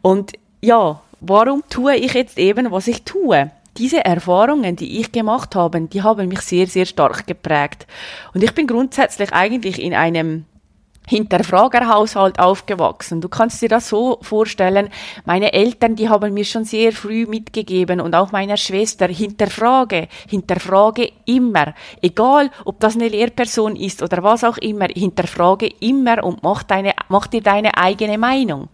Und 0.00 0.32
ja, 0.60 1.00
warum 1.20 1.62
tue 1.68 1.96
ich 1.96 2.14
jetzt 2.14 2.38
eben, 2.38 2.70
was 2.70 2.88
ich 2.88 3.02
tue? 3.02 3.50
diese 3.78 4.04
Erfahrungen, 4.04 4.76
die 4.76 5.00
ich 5.00 5.12
gemacht 5.12 5.54
habe, 5.54 5.80
die 5.80 6.02
haben 6.02 6.28
mich 6.28 6.40
sehr, 6.40 6.66
sehr 6.66 6.86
stark 6.86 7.26
geprägt. 7.26 7.86
Und 8.34 8.44
ich 8.44 8.52
bin 8.54 8.66
grundsätzlich 8.66 9.32
eigentlich 9.32 9.80
in 9.80 9.94
einem 9.94 10.44
Hinterfragerhaushalt 11.08 12.38
aufgewachsen. 12.38 13.20
Du 13.20 13.28
kannst 13.28 13.60
dir 13.60 13.68
das 13.68 13.88
so 13.88 14.18
vorstellen, 14.22 14.88
meine 15.24 15.52
Eltern, 15.52 15.96
die 15.96 16.08
haben 16.08 16.32
mir 16.32 16.44
schon 16.44 16.64
sehr 16.64 16.92
früh 16.92 17.26
mitgegeben 17.26 18.00
und 18.00 18.14
auch 18.14 18.32
meiner 18.32 18.56
Schwester, 18.56 19.08
hinterfrage, 19.08 20.08
hinterfrage 20.28 21.10
immer. 21.26 21.74
Egal, 22.00 22.50
ob 22.64 22.80
das 22.80 22.94
eine 22.94 23.08
Lehrperson 23.08 23.76
ist 23.76 24.02
oder 24.02 24.22
was 24.22 24.44
auch 24.44 24.58
immer, 24.58 24.86
hinterfrage 24.86 25.66
immer 25.80 26.22
und 26.22 26.42
mach, 26.42 26.62
deine, 26.62 26.92
mach 27.08 27.26
dir 27.26 27.42
deine 27.42 27.76
eigene 27.76 28.18
Meinung. 28.18 28.68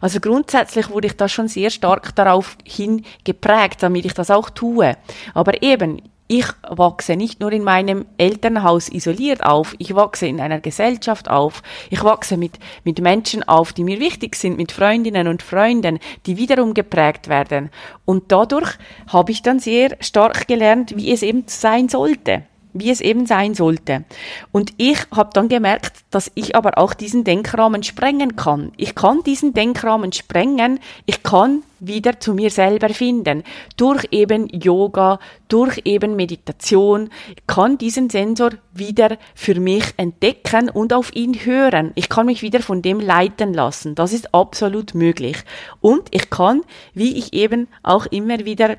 Also 0.00 0.20
grundsätzlich 0.20 0.88
wurde 0.90 1.08
ich 1.08 1.16
da 1.16 1.28
schon 1.28 1.48
sehr 1.48 1.70
stark 1.70 2.14
darauf 2.16 2.56
hin 2.64 3.04
geprägt, 3.24 3.82
damit 3.82 4.06
ich 4.06 4.14
das 4.14 4.30
auch 4.30 4.50
tue. 4.50 4.96
Aber 5.34 5.62
eben, 5.62 6.00
ich 6.26 6.46
wachse 6.68 7.16
nicht 7.16 7.40
nur 7.40 7.52
in 7.52 7.64
meinem 7.64 8.06
Elternhaus 8.16 8.88
isoliert 8.88 9.44
auf, 9.44 9.74
ich 9.78 9.94
wachse 9.94 10.26
in 10.26 10.40
einer 10.40 10.60
Gesellschaft 10.60 11.28
auf, 11.28 11.62
ich 11.90 12.02
wachse 12.02 12.36
mit, 12.36 12.58
mit 12.82 13.00
Menschen 13.00 13.42
auf, 13.42 13.72
die 13.72 13.84
mir 13.84 14.00
wichtig 14.00 14.36
sind, 14.36 14.56
mit 14.56 14.72
Freundinnen 14.72 15.28
und 15.28 15.42
Freunden, 15.42 15.98
die 16.26 16.36
wiederum 16.38 16.72
geprägt 16.72 17.28
werden. 17.28 17.70
Und 18.06 18.32
dadurch 18.32 18.72
habe 19.08 19.32
ich 19.32 19.42
dann 19.42 19.58
sehr 19.58 19.96
stark 20.00 20.48
gelernt, 20.48 20.96
wie 20.96 21.12
es 21.12 21.22
eben 21.22 21.44
sein 21.46 21.88
sollte 21.88 22.44
wie 22.74 22.90
es 22.90 23.00
eben 23.00 23.24
sein 23.24 23.54
sollte. 23.54 24.04
Und 24.52 24.74
ich 24.76 24.98
habe 25.10 25.30
dann 25.32 25.48
gemerkt, 25.48 26.04
dass 26.10 26.30
ich 26.34 26.54
aber 26.54 26.76
auch 26.76 26.92
diesen 26.92 27.24
Denkrahmen 27.24 27.82
sprengen 27.82 28.36
kann. 28.36 28.72
Ich 28.76 28.94
kann 28.94 29.22
diesen 29.22 29.54
Denkrahmen 29.54 30.12
sprengen, 30.12 30.80
ich 31.06 31.22
kann 31.22 31.62
wieder 31.80 32.20
zu 32.20 32.34
mir 32.34 32.50
selber 32.50 32.88
finden. 32.88 33.44
Durch 33.76 34.08
eben 34.10 34.48
Yoga, 34.48 35.18
durch 35.48 35.82
eben 35.84 36.16
Meditation 36.16 37.10
kann 37.46 37.78
diesen 37.78 38.10
Sensor 38.10 38.50
wieder 38.72 39.18
für 39.34 39.60
mich 39.60 39.84
entdecken 39.96 40.68
und 40.68 40.92
auf 40.92 41.14
ihn 41.14 41.34
hören. 41.34 41.92
Ich 41.94 42.08
kann 42.08 42.26
mich 42.26 42.42
wieder 42.42 42.60
von 42.60 42.82
dem 42.82 43.00
leiten 43.00 43.54
lassen. 43.54 43.94
Das 43.94 44.12
ist 44.12 44.34
absolut 44.34 44.94
möglich. 44.94 45.36
Und 45.80 46.08
ich 46.10 46.30
kann, 46.30 46.62
wie 46.92 47.16
ich 47.16 47.32
eben 47.32 47.68
auch 47.82 48.06
immer 48.06 48.44
wieder 48.44 48.76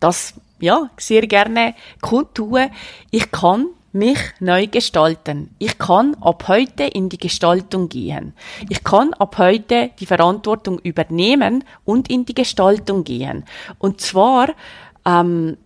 das 0.00 0.34
ja, 0.62 0.90
sehr 0.96 1.26
gerne 1.26 1.74
kundtue. 2.00 2.70
Ich 3.10 3.30
kann 3.30 3.66
mich 3.92 4.18
neu 4.40 4.66
gestalten. 4.68 5.54
Ich 5.58 5.76
kann 5.76 6.16
ab 6.20 6.44
heute 6.48 6.84
in 6.84 7.08
die 7.08 7.18
Gestaltung 7.18 7.88
gehen. 7.88 8.32
Ich 8.70 8.82
kann 8.84 9.12
ab 9.14 9.36
heute 9.38 9.90
die 9.98 10.06
Verantwortung 10.06 10.78
übernehmen 10.78 11.64
und 11.84 12.08
in 12.08 12.24
die 12.24 12.34
Gestaltung 12.34 13.04
gehen. 13.04 13.44
Und 13.78 14.00
zwar, 14.00 14.48
ähm, 15.04 15.58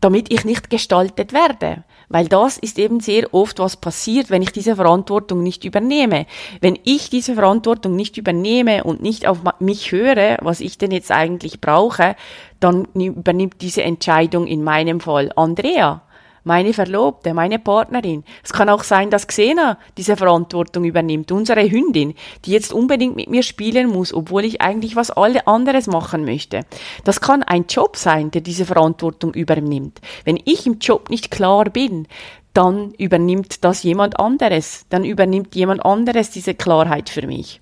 damit 0.00 0.32
ich 0.32 0.44
nicht 0.44 0.70
gestaltet 0.70 1.32
werde. 1.32 1.84
Weil 2.08 2.26
das 2.26 2.56
ist 2.56 2.78
eben 2.78 3.00
sehr 3.00 3.32
oft, 3.34 3.58
was 3.58 3.76
passiert, 3.76 4.30
wenn 4.30 4.42
ich 4.42 4.52
diese 4.52 4.76
Verantwortung 4.76 5.42
nicht 5.42 5.64
übernehme. 5.64 6.26
Wenn 6.60 6.78
ich 6.84 7.10
diese 7.10 7.34
Verantwortung 7.34 7.96
nicht 7.96 8.16
übernehme 8.16 8.84
und 8.84 9.02
nicht 9.02 9.26
auf 9.26 9.38
mich 9.58 9.92
höre, 9.92 10.38
was 10.40 10.60
ich 10.60 10.78
denn 10.78 10.90
jetzt 10.90 11.10
eigentlich 11.10 11.60
brauche, 11.60 12.16
dann 12.60 12.86
übernimmt 12.94 13.60
diese 13.60 13.82
Entscheidung 13.82 14.46
in 14.46 14.64
meinem 14.64 15.00
Fall 15.00 15.32
Andrea 15.36 16.02
meine 16.44 16.72
Verlobte, 16.72 17.34
meine 17.34 17.58
Partnerin. 17.58 18.24
Es 18.42 18.52
kann 18.52 18.68
auch 18.68 18.82
sein, 18.82 19.10
dass 19.10 19.26
Xena 19.26 19.78
diese 19.96 20.16
Verantwortung 20.16 20.84
übernimmt, 20.84 21.32
unsere 21.32 21.70
Hündin, 21.70 22.14
die 22.44 22.52
jetzt 22.52 22.72
unbedingt 22.72 23.16
mit 23.16 23.28
mir 23.28 23.42
spielen 23.42 23.88
muss, 23.88 24.12
obwohl 24.12 24.44
ich 24.44 24.60
eigentlich 24.60 24.96
was 24.96 25.10
alle 25.10 25.46
anderes 25.46 25.86
machen 25.86 26.24
möchte. 26.24 26.62
Das 27.04 27.20
kann 27.20 27.42
ein 27.42 27.66
Job 27.68 27.96
sein, 27.96 28.30
der 28.30 28.40
diese 28.40 28.66
Verantwortung 28.66 29.34
übernimmt. 29.34 30.00
Wenn 30.24 30.40
ich 30.44 30.66
im 30.66 30.78
Job 30.78 31.10
nicht 31.10 31.30
klar 31.30 31.64
bin, 31.64 32.06
dann 32.54 32.92
übernimmt 32.98 33.62
das 33.64 33.82
jemand 33.82 34.18
anderes. 34.18 34.86
Dann 34.88 35.04
übernimmt 35.04 35.54
jemand 35.54 35.84
anderes 35.84 36.30
diese 36.30 36.54
Klarheit 36.54 37.08
für 37.08 37.26
mich. 37.26 37.60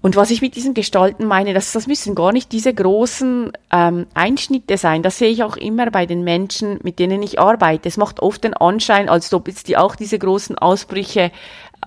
Und 0.00 0.14
was 0.14 0.30
ich 0.30 0.40
mit 0.40 0.54
diesem 0.54 0.74
Gestalten 0.74 1.26
meine, 1.26 1.54
das, 1.54 1.72
das 1.72 1.88
müssen 1.88 2.14
gar 2.14 2.32
nicht 2.32 2.52
diese 2.52 2.72
großen 2.72 3.52
ähm, 3.72 4.06
Einschnitte 4.14 4.76
sein. 4.76 5.02
Das 5.02 5.18
sehe 5.18 5.30
ich 5.30 5.42
auch 5.42 5.56
immer 5.56 5.90
bei 5.90 6.06
den 6.06 6.22
Menschen, 6.22 6.78
mit 6.84 7.00
denen 7.00 7.20
ich 7.20 7.40
arbeite. 7.40 7.88
Es 7.88 7.96
macht 7.96 8.20
oft 8.20 8.44
den 8.44 8.54
Anschein, 8.54 9.08
als 9.08 9.34
ob 9.34 9.48
jetzt 9.48 9.66
die 9.66 9.76
auch 9.76 9.96
diese 9.96 10.18
großen 10.18 10.56
Ausbrüche 10.56 11.32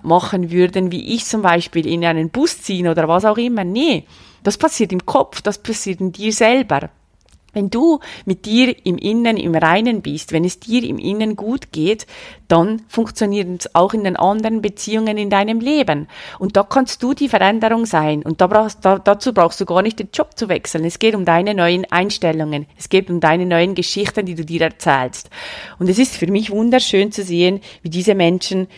machen 0.02 0.50
würden, 0.50 0.92
wie 0.92 1.14
ich 1.14 1.24
zum 1.24 1.40
Beispiel 1.40 1.86
in 1.86 2.04
einen 2.04 2.28
Bus 2.28 2.60
ziehen 2.60 2.86
oder 2.86 3.08
was 3.08 3.24
auch 3.24 3.38
immer. 3.38 3.64
Nee, 3.64 4.04
das 4.42 4.58
passiert 4.58 4.92
im 4.92 5.06
Kopf, 5.06 5.40
das 5.40 5.58
passiert 5.58 6.00
in 6.00 6.12
dir 6.12 6.32
selber. 6.32 6.90
Wenn 7.52 7.68
du 7.68 8.00
mit 8.24 8.46
dir 8.46 8.74
im 8.84 8.96
Innen 8.96 9.36
im 9.36 9.54
Reinen 9.54 10.00
bist, 10.00 10.32
wenn 10.32 10.44
es 10.44 10.58
dir 10.58 10.82
im 10.84 10.98
Innen 10.98 11.36
gut 11.36 11.70
geht, 11.70 12.06
dann 12.48 12.82
funktioniert 12.88 13.48
es 13.60 13.74
auch 13.74 13.92
in 13.92 14.04
den 14.04 14.16
anderen 14.16 14.62
Beziehungen 14.62 15.18
in 15.18 15.28
deinem 15.28 15.60
Leben. 15.60 16.08
Und 16.38 16.56
da 16.56 16.62
kannst 16.62 17.02
du 17.02 17.12
die 17.12 17.28
Veränderung 17.28 17.84
sein. 17.84 18.22
Und 18.22 18.40
da 18.40 18.46
brauchst, 18.46 18.84
da, 18.84 18.98
dazu 18.98 19.34
brauchst 19.34 19.60
du 19.60 19.66
gar 19.66 19.82
nicht 19.82 19.98
den 19.98 20.08
Job 20.12 20.30
zu 20.36 20.48
wechseln. 20.48 20.84
Es 20.84 20.98
geht 20.98 21.14
um 21.14 21.24
deine 21.24 21.54
neuen 21.54 21.84
Einstellungen. 21.90 22.66
Es 22.78 22.88
geht 22.88 23.10
um 23.10 23.20
deine 23.20 23.44
neuen 23.44 23.74
Geschichten, 23.74 24.24
die 24.24 24.34
du 24.34 24.44
dir 24.44 24.62
erzählst. 24.62 25.28
Und 25.78 25.88
es 25.88 25.98
ist 25.98 26.16
für 26.16 26.30
mich 26.30 26.50
wunderschön 26.50 27.12
zu 27.12 27.22
sehen, 27.22 27.60
wie 27.82 27.90
diese 27.90 28.14
Menschen 28.14 28.68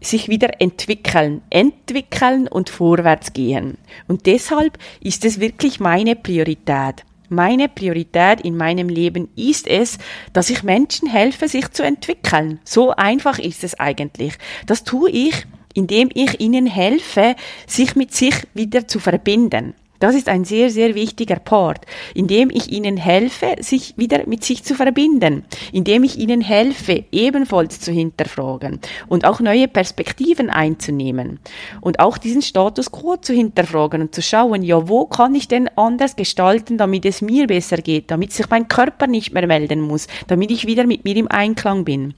sich 0.00 0.28
wieder 0.28 0.60
entwickeln, 0.60 1.42
entwickeln 1.50 2.48
und 2.48 2.70
vorwärts 2.70 3.32
gehen. 3.32 3.78
Und 4.08 4.26
deshalb 4.26 4.78
ist 5.00 5.24
es 5.24 5.40
wirklich 5.40 5.80
meine 5.80 6.16
Priorität. 6.16 7.04
Meine 7.32 7.70
Priorität 7.70 8.42
in 8.42 8.58
meinem 8.58 8.90
Leben 8.90 9.30
ist 9.36 9.66
es, 9.66 9.96
dass 10.34 10.50
ich 10.50 10.62
Menschen 10.62 11.08
helfe, 11.08 11.48
sich 11.48 11.70
zu 11.70 11.82
entwickeln. 11.82 12.60
So 12.62 12.90
einfach 12.90 13.38
ist 13.38 13.64
es 13.64 13.80
eigentlich. 13.80 14.34
Das 14.66 14.84
tue 14.84 15.08
ich, 15.08 15.46
indem 15.72 16.10
ich 16.12 16.40
ihnen 16.40 16.66
helfe, 16.66 17.34
sich 17.66 17.96
mit 17.96 18.12
sich 18.12 18.34
wieder 18.52 18.86
zu 18.86 19.00
verbinden. 19.00 19.72
Das 20.02 20.16
ist 20.16 20.28
ein 20.28 20.44
sehr, 20.44 20.68
sehr 20.68 20.96
wichtiger 20.96 21.36
Part, 21.36 21.86
indem 22.12 22.50
ich 22.50 22.72
ihnen 22.72 22.96
helfe, 22.96 23.54
sich 23.60 23.96
wieder 23.96 24.26
mit 24.26 24.42
sich 24.42 24.64
zu 24.64 24.74
verbinden, 24.74 25.44
indem 25.70 26.02
ich 26.02 26.18
ihnen 26.18 26.40
helfe, 26.40 27.04
ebenfalls 27.12 27.78
zu 27.78 27.92
hinterfragen 27.92 28.80
und 29.06 29.24
auch 29.24 29.38
neue 29.38 29.68
Perspektiven 29.68 30.50
einzunehmen 30.50 31.38
und 31.80 32.00
auch 32.00 32.18
diesen 32.18 32.42
Status 32.42 32.90
quo 32.90 33.16
zu 33.16 33.32
hinterfragen 33.32 34.02
und 34.02 34.12
zu 34.12 34.22
schauen, 34.22 34.64
ja, 34.64 34.88
wo 34.88 35.06
kann 35.06 35.36
ich 35.36 35.46
denn 35.46 35.70
anders 35.76 36.16
gestalten, 36.16 36.78
damit 36.78 37.04
es 37.04 37.22
mir 37.22 37.46
besser 37.46 37.76
geht, 37.76 38.10
damit 38.10 38.32
sich 38.32 38.50
mein 38.50 38.66
Körper 38.66 39.06
nicht 39.06 39.32
mehr 39.32 39.46
melden 39.46 39.80
muss, 39.80 40.08
damit 40.26 40.50
ich 40.50 40.66
wieder 40.66 40.84
mit 40.84 41.04
mir 41.04 41.14
im 41.14 41.30
Einklang 41.30 41.84
bin 41.84 42.14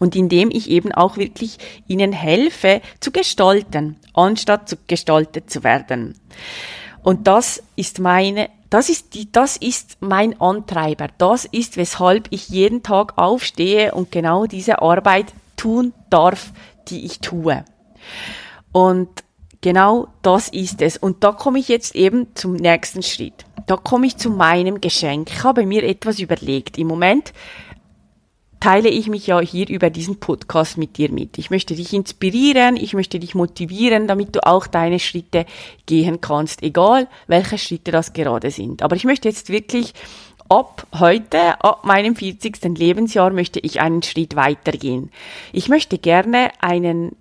und 0.00 0.16
indem 0.16 0.50
ich 0.50 0.68
eben 0.68 0.90
auch 0.90 1.16
wirklich 1.16 1.58
ihnen 1.86 2.12
helfe 2.12 2.80
zu 2.98 3.12
gestalten, 3.12 3.94
anstatt 4.14 4.68
zu 4.68 4.76
gestaltet 4.88 5.48
zu 5.48 5.62
werden. 5.62 6.14
Und 7.08 7.26
das 7.26 7.62
ist 7.74 8.00
meine, 8.00 8.50
das 8.68 8.90
ist 8.90 9.14
die, 9.14 9.32
das 9.32 9.56
ist 9.56 9.96
mein 10.00 10.38
Antreiber. 10.42 11.08
Das 11.16 11.46
ist, 11.46 11.78
weshalb 11.78 12.26
ich 12.28 12.50
jeden 12.50 12.82
Tag 12.82 13.16
aufstehe 13.16 13.94
und 13.94 14.12
genau 14.12 14.44
diese 14.44 14.82
Arbeit 14.82 15.32
tun 15.56 15.94
darf, 16.10 16.52
die 16.88 17.06
ich 17.06 17.20
tue. 17.20 17.64
Und 18.72 19.08
genau 19.62 20.08
das 20.20 20.50
ist 20.50 20.82
es. 20.82 20.98
Und 20.98 21.24
da 21.24 21.32
komme 21.32 21.60
ich 21.60 21.68
jetzt 21.68 21.96
eben 21.96 22.26
zum 22.34 22.52
nächsten 22.52 23.02
Schritt. 23.02 23.46
Da 23.66 23.78
komme 23.78 24.06
ich 24.06 24.18
zu 24.18 24.28
meinem 24.28 24.82
Geschenk. 24.82 25.30
Ich 25.30 25.44
habe 25.44 25.64
mir 25.64 25.84
etwas 25.84 26.18
überlegt. 26.18 26.76
Im 26.76 26.88
Moment 26.88 27.32
teile 28.60 28.88
ich 28.88 29.08
mich 29.08 29.26
ja 29.26 29.40
hier 29.40 29.68
über 29.68 29.90
diesen 29.90 30.18
Podcast 30.18 30.78
mit 30.78 30.98
dir 30.98 31.10
mit. 31.10 31.38
Ich 31.38 31.50
möchte 31.50 31.74
dich 31.74 31.92
inspirieren, 31.92 32.76
ich 32.76 32.94
möchte 32.94 33.18
dich 33.18 33.34
motivieren, 33.34 34.08
damit 34.08 34.34
du 34.34 34.46
auch 34.46 34.66
deine 34.66 34.98
Schritte 34.98 35.46
gehen 35.86 36.20
kannst, 36.20 36.62
egal 36.62 37.08
welche 37.26 37.58
Schritte 37.58 37.92
das 37.92 38.12
gerade 38.12 38.50
sind. 38.50 38.82
Aber 38.82 38.96
ich 38.96 39.04
möchte 39.04 39.28
jetzt 39.28 39.50
wirklich 39.50 39.94
ab 40.48 40.86
heute, 40.98 41.62
ab 41.62 41.84
meinem 41.84 42.16
40. 42.16 42.76
Lebensjahr 42.76 43.30
möchte 43.30 43.60
ich 43.60 43.80
einen 43.80 44.02
Schritt 44.02 44.34
weitergehen. 44.34 45.10
Ich 45.52 45.68
möchte 45.68 45.98
gerne 45.98 46.50
einen 46.60 47.14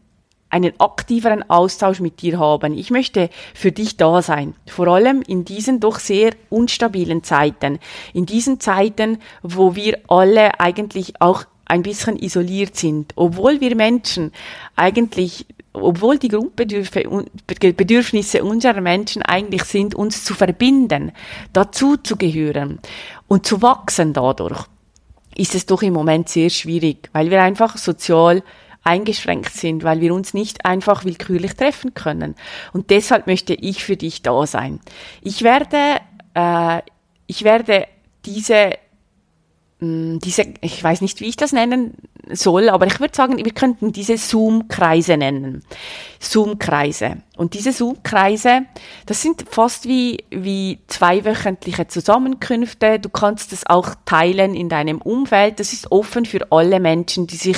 einen 0.49 0.79
aktiveren 0.79 1.49
Austausch 1.49 1.99
mit 1.99 2.21
dir 2.21 2.39
haben. 2.39 2.77
Ich 2.77 2.91
möchte 2.91 3.29
für 3.53 3.71
dich 3.71 3.97
da 3.97 4.21
sein. 4.21 4.55
Vor 4.67 4.88
allem 4.88 5.21
in 5.21 5.45
diesen 5.45 5.79
doch 5.79 5.99
sehr 5.99 6.31
unstabilen 6.49 7.23
Zeiten. 7.23 7.79
In 8.13 8.25
diesen 8.25 8.60
Zeiten, 8.60 9.19
wo 9.41 9.75
wir 9.75 9.99
alle 10.07 10.60
eigentlich 10.60 11.21
auch 11.21 11.43
ein 11.65 11.83
bisschen 11.83 12.17
isoliert 12.17 12.75
sind. 12.75 13.13
Obwohl 13.15 13.60
wir 13.60 13.75
Menschen 13.75 14.31
eigentlich 14.75 15.45
obwohl 15.73 16.17
die 16.17 16.29
Grundbedürfnisse 16.29 18.43
unserer 18.43 18.81
Menschen 18.81 19.21
eigentlich 19.21 19.63
sind, 19.63 19.93
uns 19.93 20.23
zu 20.23 20.33
verbinden, 20.33 21.12
dazu 21.53 21.97
zu 21.97 22.15
gehören 22.15 22.79
und 23.27 23.45
zu 23.45 23.62
wachsen 23.62 24.13
dadurch, 24.13 24.65
ist 25.36 25.53
es 25.53 25.67
doch 25.67 25.83
im 25.83 25.93
Moment 25.93 26.29
sehr 26.29 26.49
schwierig, 26.49 27.10
weil 27.13 27.29
wir 27.29 27.43
einfach 27.43 27.77
sozial 27.77 28.41
eingeschränkt 28.88 29.54
sind, 29.54 29.84
weil 29.84 30.02
wir 30.02 30.13
uns 30.13 30.34
nicht 30.34 30.65
einfach 30.65 31.06
willkürlich 31.06 31.56
treffen 31.56 31.93
können. 31.93 32.36
Und 32.73 32.89
deshalb 32.89 33.28
möchte 33.28 33.54
ich 33.54 33.84
für 33.84 33.97
dich 33.97 34.21
da 34.21 34.47
sein. 34.47 34.80
Ich 35.21 35.43
werde, 35.43 36.00
äh, 36.34 36.82
ich 37.28 37.43
werde 37.43 37.88
diese 38.26 38.73
Mm, 39.80 40.17
diese, 40.19 40.43
ich 40.62 40.84
weiß 40.84 41.02
nicht, 41.02 41.21
wie 41.21 41.28
ich 41.28 41.38
das 41.38 41.52
nennen 41.52 41.93
soll, 42.31 42.69
aber 42.69 42.87
ich 42.87 42.99
würde 42.99 43.15
sagen, 43.15 43.37
wir 43.37 43.53
könnten 43.53 43.91
diese 43.91 44.17
Zoom-Kreise 44.17 45.17
nennen. 45.17 45.63
Zoom-Kreise. 46.19 47.17
Und 47.37 47.53
diese 47.53 47.71
Zoom-Kreise, 47.71 48.63
das 49.05 49.21
sind 49.21 49.45
fast 49.49 49.87
wie, 49.87 50.23
wie 50.31 50.79
zweiwöchentliche 50.87 51.87
Zusammenkünfte. 51.87 52.99
Du 52.99 53.09
kannst 53.09 53.53
es 53.53 53.67
auch 53.67 53.93
teilen 54.05 54.55
in 54.55 54.69
deinem 54.69 54.99
Umfeld. 54.99 55.59
Das 55.59 55.73
ist 55.73 55.91
offen 55.91 56.25
für 56.25 56.51
alle 56.51 56.79
Menschen, 56.79 57.27
die 57.27 57.35
sich, 57.35 57.57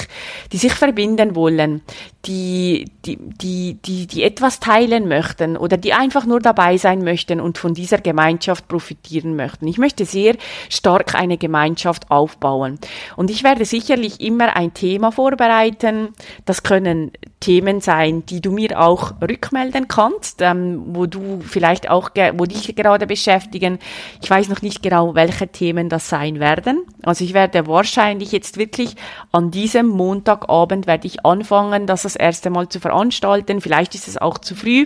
die 0.52 0.58
sich 0.58 0.74
verbinden 0.74 1.36
wollen, 1.36 1.82
die, 2.26 2.92
die, 3.06 3.18
die, 3.18 3.76
die, 3.76 4.08
die 4.08 4.24
etwas 4.24 4.60
teilen 4.60 5.08
möchten 5.08 5.56
oder 5.56 5.78
die 5.78 5.94
einfach 5.94 6.26
nur 6.26 6.42
dabei 6.42 6.76
sein 6.78 7.04
möchten 7.04 7.40
und 7.40 7.58
von 7.58 7.74
dieser 7.74 8.00
Gemeinschaft 8.00 8.68
profitieren 8.68 9.38
möchten. 9.38 9.68
Ich 9.68 9.78
möchte 9.78 10.04
sehr 10.04 10.36
stark 10.68 11.16
eine 11.16 11.38
Gemeinschaft 11.38 12.12
aufbauen. 12.12 12.80
Und 13.16 13.32
ich 13.32 13.44
werde 13.44 13.64
sicherlich 13.64 14.20
immer 14.20 14.56
ein 14.60 14.74
Thema 14.74 15.12
vorbereiten. 15.12 16.10
Das 16.46 16.64
können 16.64 17.12
Themen 17.40 17.80
sein, 17.80 18.26
die 18.26 18.42
du 18.42 18.52
mir 18.52 18.80
auch 18.80 19.14
rückmelden 19.22 19.88
kannst, 19.88 20.42
ähm, 20.42 20.84
wo 20.88 21.06
du 21.06 21.40
vielleicht 21.42 21.90
auch, 21.90 22.12
wo 22.34 22.46
dich 22.46 22.76
gerade 22.76 23.08
beschäftigen. 23.08 23.80
Ich 24.22 24.30
weiß 24.30 24.50
noch 24.50 24.62
nicht 24.62 24.84
genau, 24.84 25.16
welche 25.16 25.48
Themen 25.48 25.88
das 25.88 26.10
sein 26.10 26.42
werden. 26.42 26.84
Also 27.04 27.24
ich 27.24 27.34
werde 27.34 27.68
wahrscheinlich 27.68 28.34
jetzt 28.34 28.58
wirklich 28.58 28.96
an 29.32 29.50
diesem 29.50 29.88
Montagabend 29.88 30.88
werde 30.88 31.08
ich 31.08 31.26
anfangen, 31.26 31.88
das 31.88 32.02
das 32.02 32.18
erste 32.18 32.50
Mal 32.50 32.68
zu 32.68 32.82
veranstalten. 32.82 33.62
Vielleicht 33.62 33.96
ist 33.96 34.10
es 34.10 34.18
auch 34.18 34.38
zu 34.38 34.56
früh. 34.56 34.86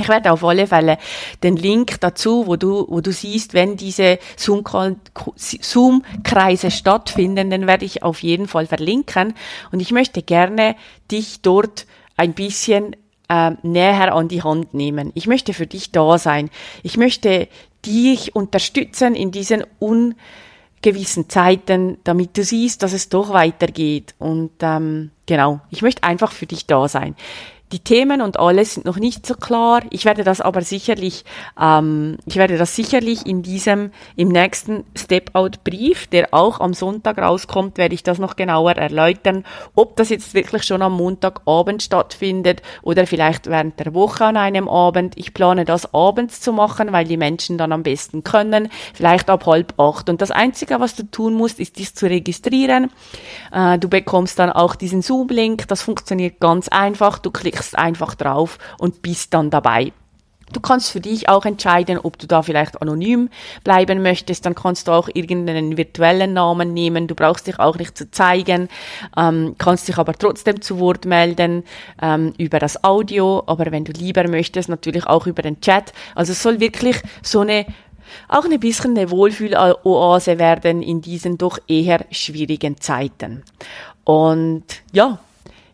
Ich 0.00 0.08
werde 0.08 0.30
auf 0.30 0.44
alle 0.44 0.68
Fälle 0.68 0.96
den 1.42 1.56
Link 1.56 2.00
dazu, 2.00 2.46
wo 2.46 2.54
du, 2.54 2.86
wo 2.88 3.00
du 3.00 3.10
siehst, 3.12 3.52
wenn 3.52 3.76
diese 3.76 4.20
Zoom-Kreise 4.36 6.70
stattfinden, 6.70 7.50
den 7.50 7.66
werde 7.66 7.84
ich 7.84 8.04
auf 8.04 8.22
jeden 8.22 8.46
Fall 8.46 8.66
verlinken. 8.66 9.34
Und 9.72 9.80
ich 9.80 9.90
möchte 9.90 10.22
gerne 10.22 10.76
dich 11.10 11.42
dort 11.42 11.86
ein 12.16 12.32
bisschen 12.32 12.94
äh, 13.28 13.50
näher 13.62 14.14
an 14.14 14.28
die 14.28 14.42
Hand 14.42 14.72
nehmen. 14.72 15.10
Ich 15.14 15.26
möchte 15.26 15.52
für 15.52 15.66
dich 15.66 15.90
da 15.90 16.16
sein. 16.16 16.48
Ich 16.84 16.96
möchte 16.96 17.48
dich 17.84 18.36
unterstützen 18.36 19.16
in 19.16 19.32
diesen 19.32 19.64
ungewissen 19.80 21.28
Zeiten, 21.28 21.98
damit 22.04 22.36
du 22.36 22.44
siehst, 22.44 22.84
dass 22.84 22.92
es 22.92 23.08
doch 23.08 23.32
weitergeht. 23.32 24.14
Und 24.18 24.52
ähm, 24.60 25.10
genau, 25.26 25.58
ich 25.70 25.82
möchte 25.82 26.04
einfach 26.04 26.30
für 26.30 26.46
dich 26.46 26.66
da 26.66 26.86
sein. 26.88 27.16
Die 27.70 27.80
Themen 27.80 28.22
und 28.22 28.38
alles 28.38 28.74
sind 28.74 28.86
noch 28.86 28.96
nicht 28.96 29.26
so 29.26 29.34
klar. 29.34 29.82
Ich 29.90 30.06
werde 30.06 30.24
das 30.24 30.40
aber 30.40 30.62
sicherlich, 30.62 31.26
ähm, 31.60 32.16
ich 32.24 32.36
werde 32.36 32.56
das 32.56 32.74
sicherlich 32.74 33.26
in 33.26 33.42
diesem, 33.42 33.90
im 34.16 34.28
nächsten 34.28 34.84
Step-Out-Brief, 34.96 36.06
der 36.06 36.32
auch 36.32 36.60
am 36.60 36.72
Sonntag 36.72 37.18
rauskommt, 37.18 37.76
werde 37.76 37.94
ich 37.94 38.02
das 38.02 38.18
noch 38.18 38.36
genauer 38.36 38.72
erläutern, 38.72 39.44
ob 39.74 39.96
das 39.96 40.08
jetzt 40.08 40.32
wirklich 40.32 40.62
schon 40.62 40.80
am 40.80 40.94
Montagabend 40.94 41.82
stattfindet 41.82 42.62
oder 42.80 43.06
vielleicht 43.06 43.48
während 43.48 43.78
der 43.78 43.92
Woche 43.92 44.24
an 44.24 44.38
einem 44.38 44.66
Abend. 44.66 45.18
Ich 45.18 45.34
plane 45.34 45.66
das 45.66 45.92
abends 45.92 46.40
zu 46.40 46.54
machen, 46.54 46.92
weil 46.92 47.04
die 47.04 47.18
Menschen 47.18 47.58
dann 47.58 47.72
am 47.72 47.82
besten 47.82 48.24
können, 48.24 48.70
vielleicht 48.94 49.28
ab 49.28 49.44
halb 49.44 49.78
acht. 49.78 50.08
Und 50.08 50.22
das 50.22 50.30
Einzige, 50.30 50.80
was 50.80 50.94
du 50.94 51.02
tun 51.02 51.34
musst, 51.34 51.60
ist 51.60 51.76
dies 51.76 51.92
zu 51.92 52.06
registrieren. 52.06 52.90
Äh, 53.52 53.78
du 53.78 53.90
bekommst 53.90 54.38
dann 54.38 54.48
auch 54.48 54.74
diesen 54.74 55.02
Zoom-Link. 55.02 55.68
Das 55.68 55.82
funktioniert 55.82 56.40
ganz 56.40 56.68
einfach. 56.68 57.18
Du 57.18 57.30
klickst 57.30 57.57
klickst 57.58 57.76
einfach 57.76 58.14
drauf 58.14 58.58
und 58.78 59.02
bist 59.02 59.34
dann 59.34 59.50
dabei. 59.50 59.92
Du 60.50 60.60
kannst 60.60 60.90
für 60.92 61.00
dich 61.00 61.28
auch 61.28 61.44
entscheiden, 61.44 61.98
ob 62.02 62.18
du 62.18 62.26
da 62.26 62.40
vielleicht 62.40 62.80
anonym 62.80 63.28
bleiben 63.64 64.00
möchtest. 64.02 64.46
Dann 64.46 64.54
kannst 64.54 64.88
du 64.88 64.92
auch 64.92 65.10
irgendeinen 65.12 65.76
virtuellen 65.76 66.32
Namen 66.32 66.72
nehmen. 66.72 67.06
Du 67.06 67.14
brauchst 67.14 67.46
dich 67.46 67.58
auch 67.58 67.76
nicht 67.76 67.98
zu 67.98 68.10
zeigen, 68.10 68.70
ähm, 69.14 69.56
kannst 69.58 69.88
dich 69.88 69.98
aber 69.98 70.14
trotzdem 70.14 70.62
zu 70.62 70.78
Wort 70.78 71.04
melden 71.04 71.64
ähm, 72.00 72.32
über 72.38 72.60
das 72.60 72.82
Audio. 72.82 73.42
Aber 73.46 73.70
wenn 73.72 73.84
du 73.84 73.92
lieber 73.92 74.26
möchtest, 74.26 74.70
natürlich 74.70 75.06
auch 75.06 75.26
über 75.26 75.42
den 75.42 75.60
Chat. 75.60 75.92
Also 76.14 76.32
es 76.32 76.42
soll 76.42 76.60
wirklich 76.60 76.96
so 77.22 77.40
eine 77.40 77.66
auch 78.28 78.46
ein 78.46 78.58
bisschen 78.58 78.96
eine 78.96 79.10
Wohlfühloase 79.10 80.38
werden 80.38 80.80
in 80.82 81.02
diesen 81.02 81.36
doch 81.36 81.58
eher 81.68 82.06
schwierigen 82.10 82.80
Zeiten. 82.80 83.42
Und 84.04 84.64
ja, 84.92 85.18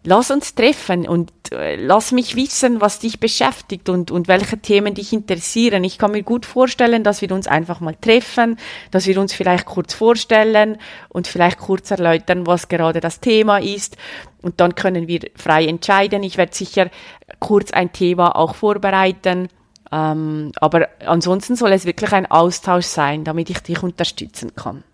lass 0.05 0.31
uns 0.31 0.55
treffen 0.55 1.09
und 1.09 1.33
äh, 1.51 1.77
lass 1.77 2.13
mich 2.13 2.37
wissen, 2.37 2.81
was 2.81 2.99
dich 2.99 3.19
beschäftigt 3.21 3.89
und, 3.89 4.11
und 4.11 4.29
welche 4.29 4.59
Themen 4.59 4.95
dich 4.95 5.13
interessieren. 5.13 5.83
Ich 5.83 5.99
kann 5.99 6.13
mir 6.13 6.23
gut 6.23 6.47
vorstellen, 6.47 7.03
dass 7.03 7.23
wir 7.23 7.33
uns 7.33 7.47
einfach 7.47 7.81
mal 7.81 7.97
treffen, 8.01 8.59
dass 8.91 9.07
wir 9.07 9.19
uns 9.19 9.33
vielleicht 9.33 9.65
kurz 9.65 9.95
vorstellen 9.95 10.79
und 11.09 11.27
vielleicht 11.27 11.59
kurz 11.59 11.91
erläutern, 11.91 12.47
was 12.47 12.69
gerade 12.69 13.01
das 13.01 13.21
Thema 13.21 13.59
ist. 13.59 13.97
Und 14.43 14.61
dann 14.61 14.75
können 14.75 15.09
wir 15.09 15.21
frei 15.37 15.67
entscheiden. 15.67 16.23
Ich 16.23 16.37
werde 16.37 16.55
sicher 16.55 16.91
kurz 17.41 17.71
ein 17.73 17.93
Thema 17.93 18.37
auch 18.37 18.55
vorbereiten. 18.55 19.49
Ähm, 19.91 20.53
aber 20.57 20.89
ansonsten 21.07 21.57
soll 21.57 21.73
es 21.73 21.87
wirklich 21.87 22.13
ein 22.13 22.31
Austausch 22.31 22.87
sein, 22.87 23.25
damit 23.25 23.49
ich 23.49 23.61
dich 23.61 23.83
unterstützen 23.83 24.55
kann. 24.55 24.85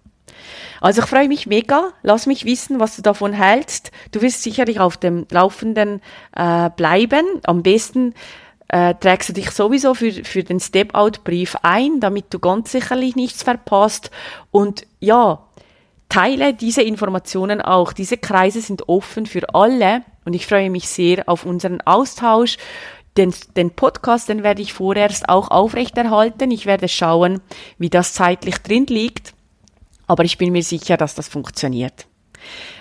Also 0.81 1.03
ich 1.03 1.09
freue 1.09 1.29
mich 1.29 1.46
mega. 1.46 1.90
Lass 2.03 2.26
mich 2.26 2.44
wissen, 2.44 2.81
was 2.81 2.96
du 2.96 3.03
davon 3.03 3.33
hältst. 3.33 3.90
Du 4.12 4.22
wirst 4.22 4.42
sicherlich 4.42 4.81
auf 4.81 4.96
dem 4.96 5.26
Laufenden 5.31 6.00
äh, 6.35 6.70
bleiben. 6.70 7.24
Am 7.44 7.62
besten 7.62 8.14
äh, 8.68 8.94
trägst 8.94 9.29
du 9.29 9.33
dich 9.33 9.50
sowieso 9.50 9.94
für, 9.94 10.12
für 10.12 10.44
den 10.44 10.61
Step-Out-Brief 10.61 11.57
ein, 11.62 12.00
damit 12.00 12.26
du 12.31 12.38
ganz 12.38 12.72
sicherlich 12.72 13.16
nichts 13.16 13.42
verpasst. 13.42 14.11
Und 14.50 14.87
ja, 15.00 15.44
teile 16.09 16.55
diese 16.55 16.83
Informationen 16.83 17.61
auch. 17.61 17.92
Diese 17.92 18.16
Kreise 18.16 18.61
sind 18.61 18.88
offen 18.88 19.26
für 19.26 19.55
alle 19.55 20.03
und 20.24 20.35
ich 20.35 20.46
freue 20.46 20.70
mich 20.70 20.88
sehr 20.88 21.29
auf 21.29 21.44
unseren 21.44 21.81
Austausch. 21.81 22.59
Den, 23.16 23.35
den 23.57 23.72
Podcast, 23.72 24.29
den 24.29 24.44
werde 24.44 24.62
ich 24.62 24.72
vorerst 24.72 25.29
auch 25.29 25.50
aufrechterhalten. 25.50 26.53
Ich 26.53 26.64
werde 26.64 26.87
schauen, 26.87 27.40
wie 27.79 27.90
das 27.90 28.12
zeitlich 28.14 28.59
drin 28.59 28.87
liegt 28.87 29.35
aber 30.11 30.25
ich 30.25 30.38
bin 30.38 30.51
mir 30.51 30.64
sicher, 30.64 30.96
dass 30.96 31.14
das 31.14 31.29
funktioniert. 31.29 32.09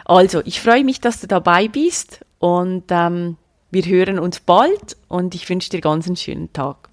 Also, 0.03 0.41
ich 0.45 0.61
freue 0.61 0.83
mich, 0.83 0.99
dass 0.99 1.21
du 1.21 1.27
dabei 1.27 1.67
bist 1.67 2.25
und 2.39 2.85
ähm, 2.89 3.37
wir 3.69 3.83
hören 3.83 4.17
uns 4.17 4.39
bald 4.39 4.97
und 5.09 5.35
ich 5.35 5.47
wünsche 5.47 5.69
dir 5.69 5.79
ganz 5.79 6.07
einen 6.07 6.15
schönen 6.15 6.51
Tag. 6.53 6.89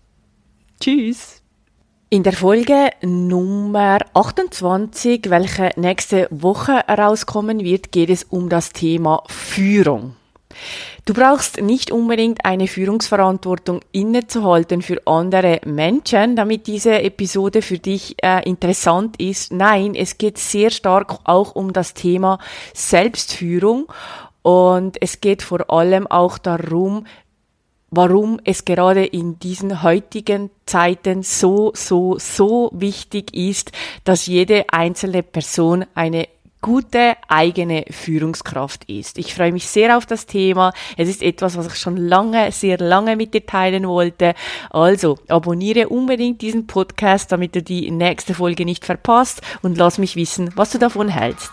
Tschüss! 0.79 1.41
In 2.11 2.23
der 2.23 2.35
Folge 2.35 2.91
Nummer 3.01 4.01
28, 4.13 5.31
welche 5.31 5.71
nächste 5.77 6.29
Woche 6.31 6.85
herauskommen 6.87 7.61
wird, 7.61 7.91
geht 7.91 8.11
es 8.11 8.23
um 8.23 8.51
das 8.51 8.75
Thema 8.75 9.23
Führung. 9.29 10.17
Du 11.07 11.15
brauchst 11.15 11.63
nicht 11.63 11.93
unbedingt 11.93 12.45
eine 12.45 12.67
Führungsverantwortung 12.67 13.79
innezuhalten 13.93 14.83
für 14.83 15.01
andere 15.07 15.61
Menschen, 15.65 16.35
damit 16.35 16.67
diese 16.67 17.01
Episode 17.01 17.63
für 17.63 17.79
dich 17.79 18.17
äh, 18.25 18.43
interessant 18.43 19.21
ist. 19.21 19.53
Nein, 19.53 19.95
es 19.95 20.19
geht 20.19 20.37
sehr 20.37 20.71
stark 20.71 21.21
auch 21.23 21.55
um 21.55 21.73
das 21.73 21.95
Thema 21.95 22.41
Selbstführung 22.75 23.87
und 24.43 25.01
es 25.01 25.21
geht 25.21 25.43
vor 25.43 25.71
allem 25.71 26.09
auch 26.09 26.39
darum, 26.39 27.07
warum 27.91 28.41
es 28.43 28.65
gerade 28.65 29.07
in 29.07 29.39
diesen 29.39 29.85
heutigen 29.85 30.51
Zeiten 30.67 31.23
so, 31.23 31.71
so, 31.77 32.19
so 32.19 32.71
wichtig 32.75 33.33
ist, 33.33 33.71
dass 34.03 34.27
jede 34.27 34.65
einzelne 34.73 35.23
Person 35.23 35.85
eine 35.95 36.27
gute 36.67 37.15
eigene 37.29 37.85
Führungskraft 37.89 38.91
ist. 38.91 39.19
Ich 39.19 39.33
freue 39.33 39.53
mich 39.53 39.69
sehr 39.69 39.97
auf 39.97 40.05
das 40.05 40.27
Thema. 40.27 40.73
Es 40.97 41.09
ist 41.09 41.23
etwas, 41.23 41.57
was 41.57 41.69
ich 41.69 41.77
schon 41.77 41.97
lange, 41.97 42.51
sehr 42.51 42.79
lange 42.79 43.15
mit 43.15 43.35
dir 43.35 43.47
teilen 43.47 43.87
wollte. 43.87 44.35
Also 44.71 45.17
abonniere 45.29 45.89
unbedingt 45.89 46.43
diesen 46.43 46.67
Podcast, 46.67 47.31
damit 47.31 47.55
du 47.55 47.63
die 47.63 47.93
nächste 47.93 48.35
Folge 48.35 48.65
nicht 48.65 48.85
verpasst 48.85 49.43
und 49.63 49.79
lass 49.79 49.99
mich 49.99 50.17
wissen, 50.17 50.51
was 50.57 50.73
du 50.73 50.79
davon 50.79 51.09
hältst. 51.09 51.53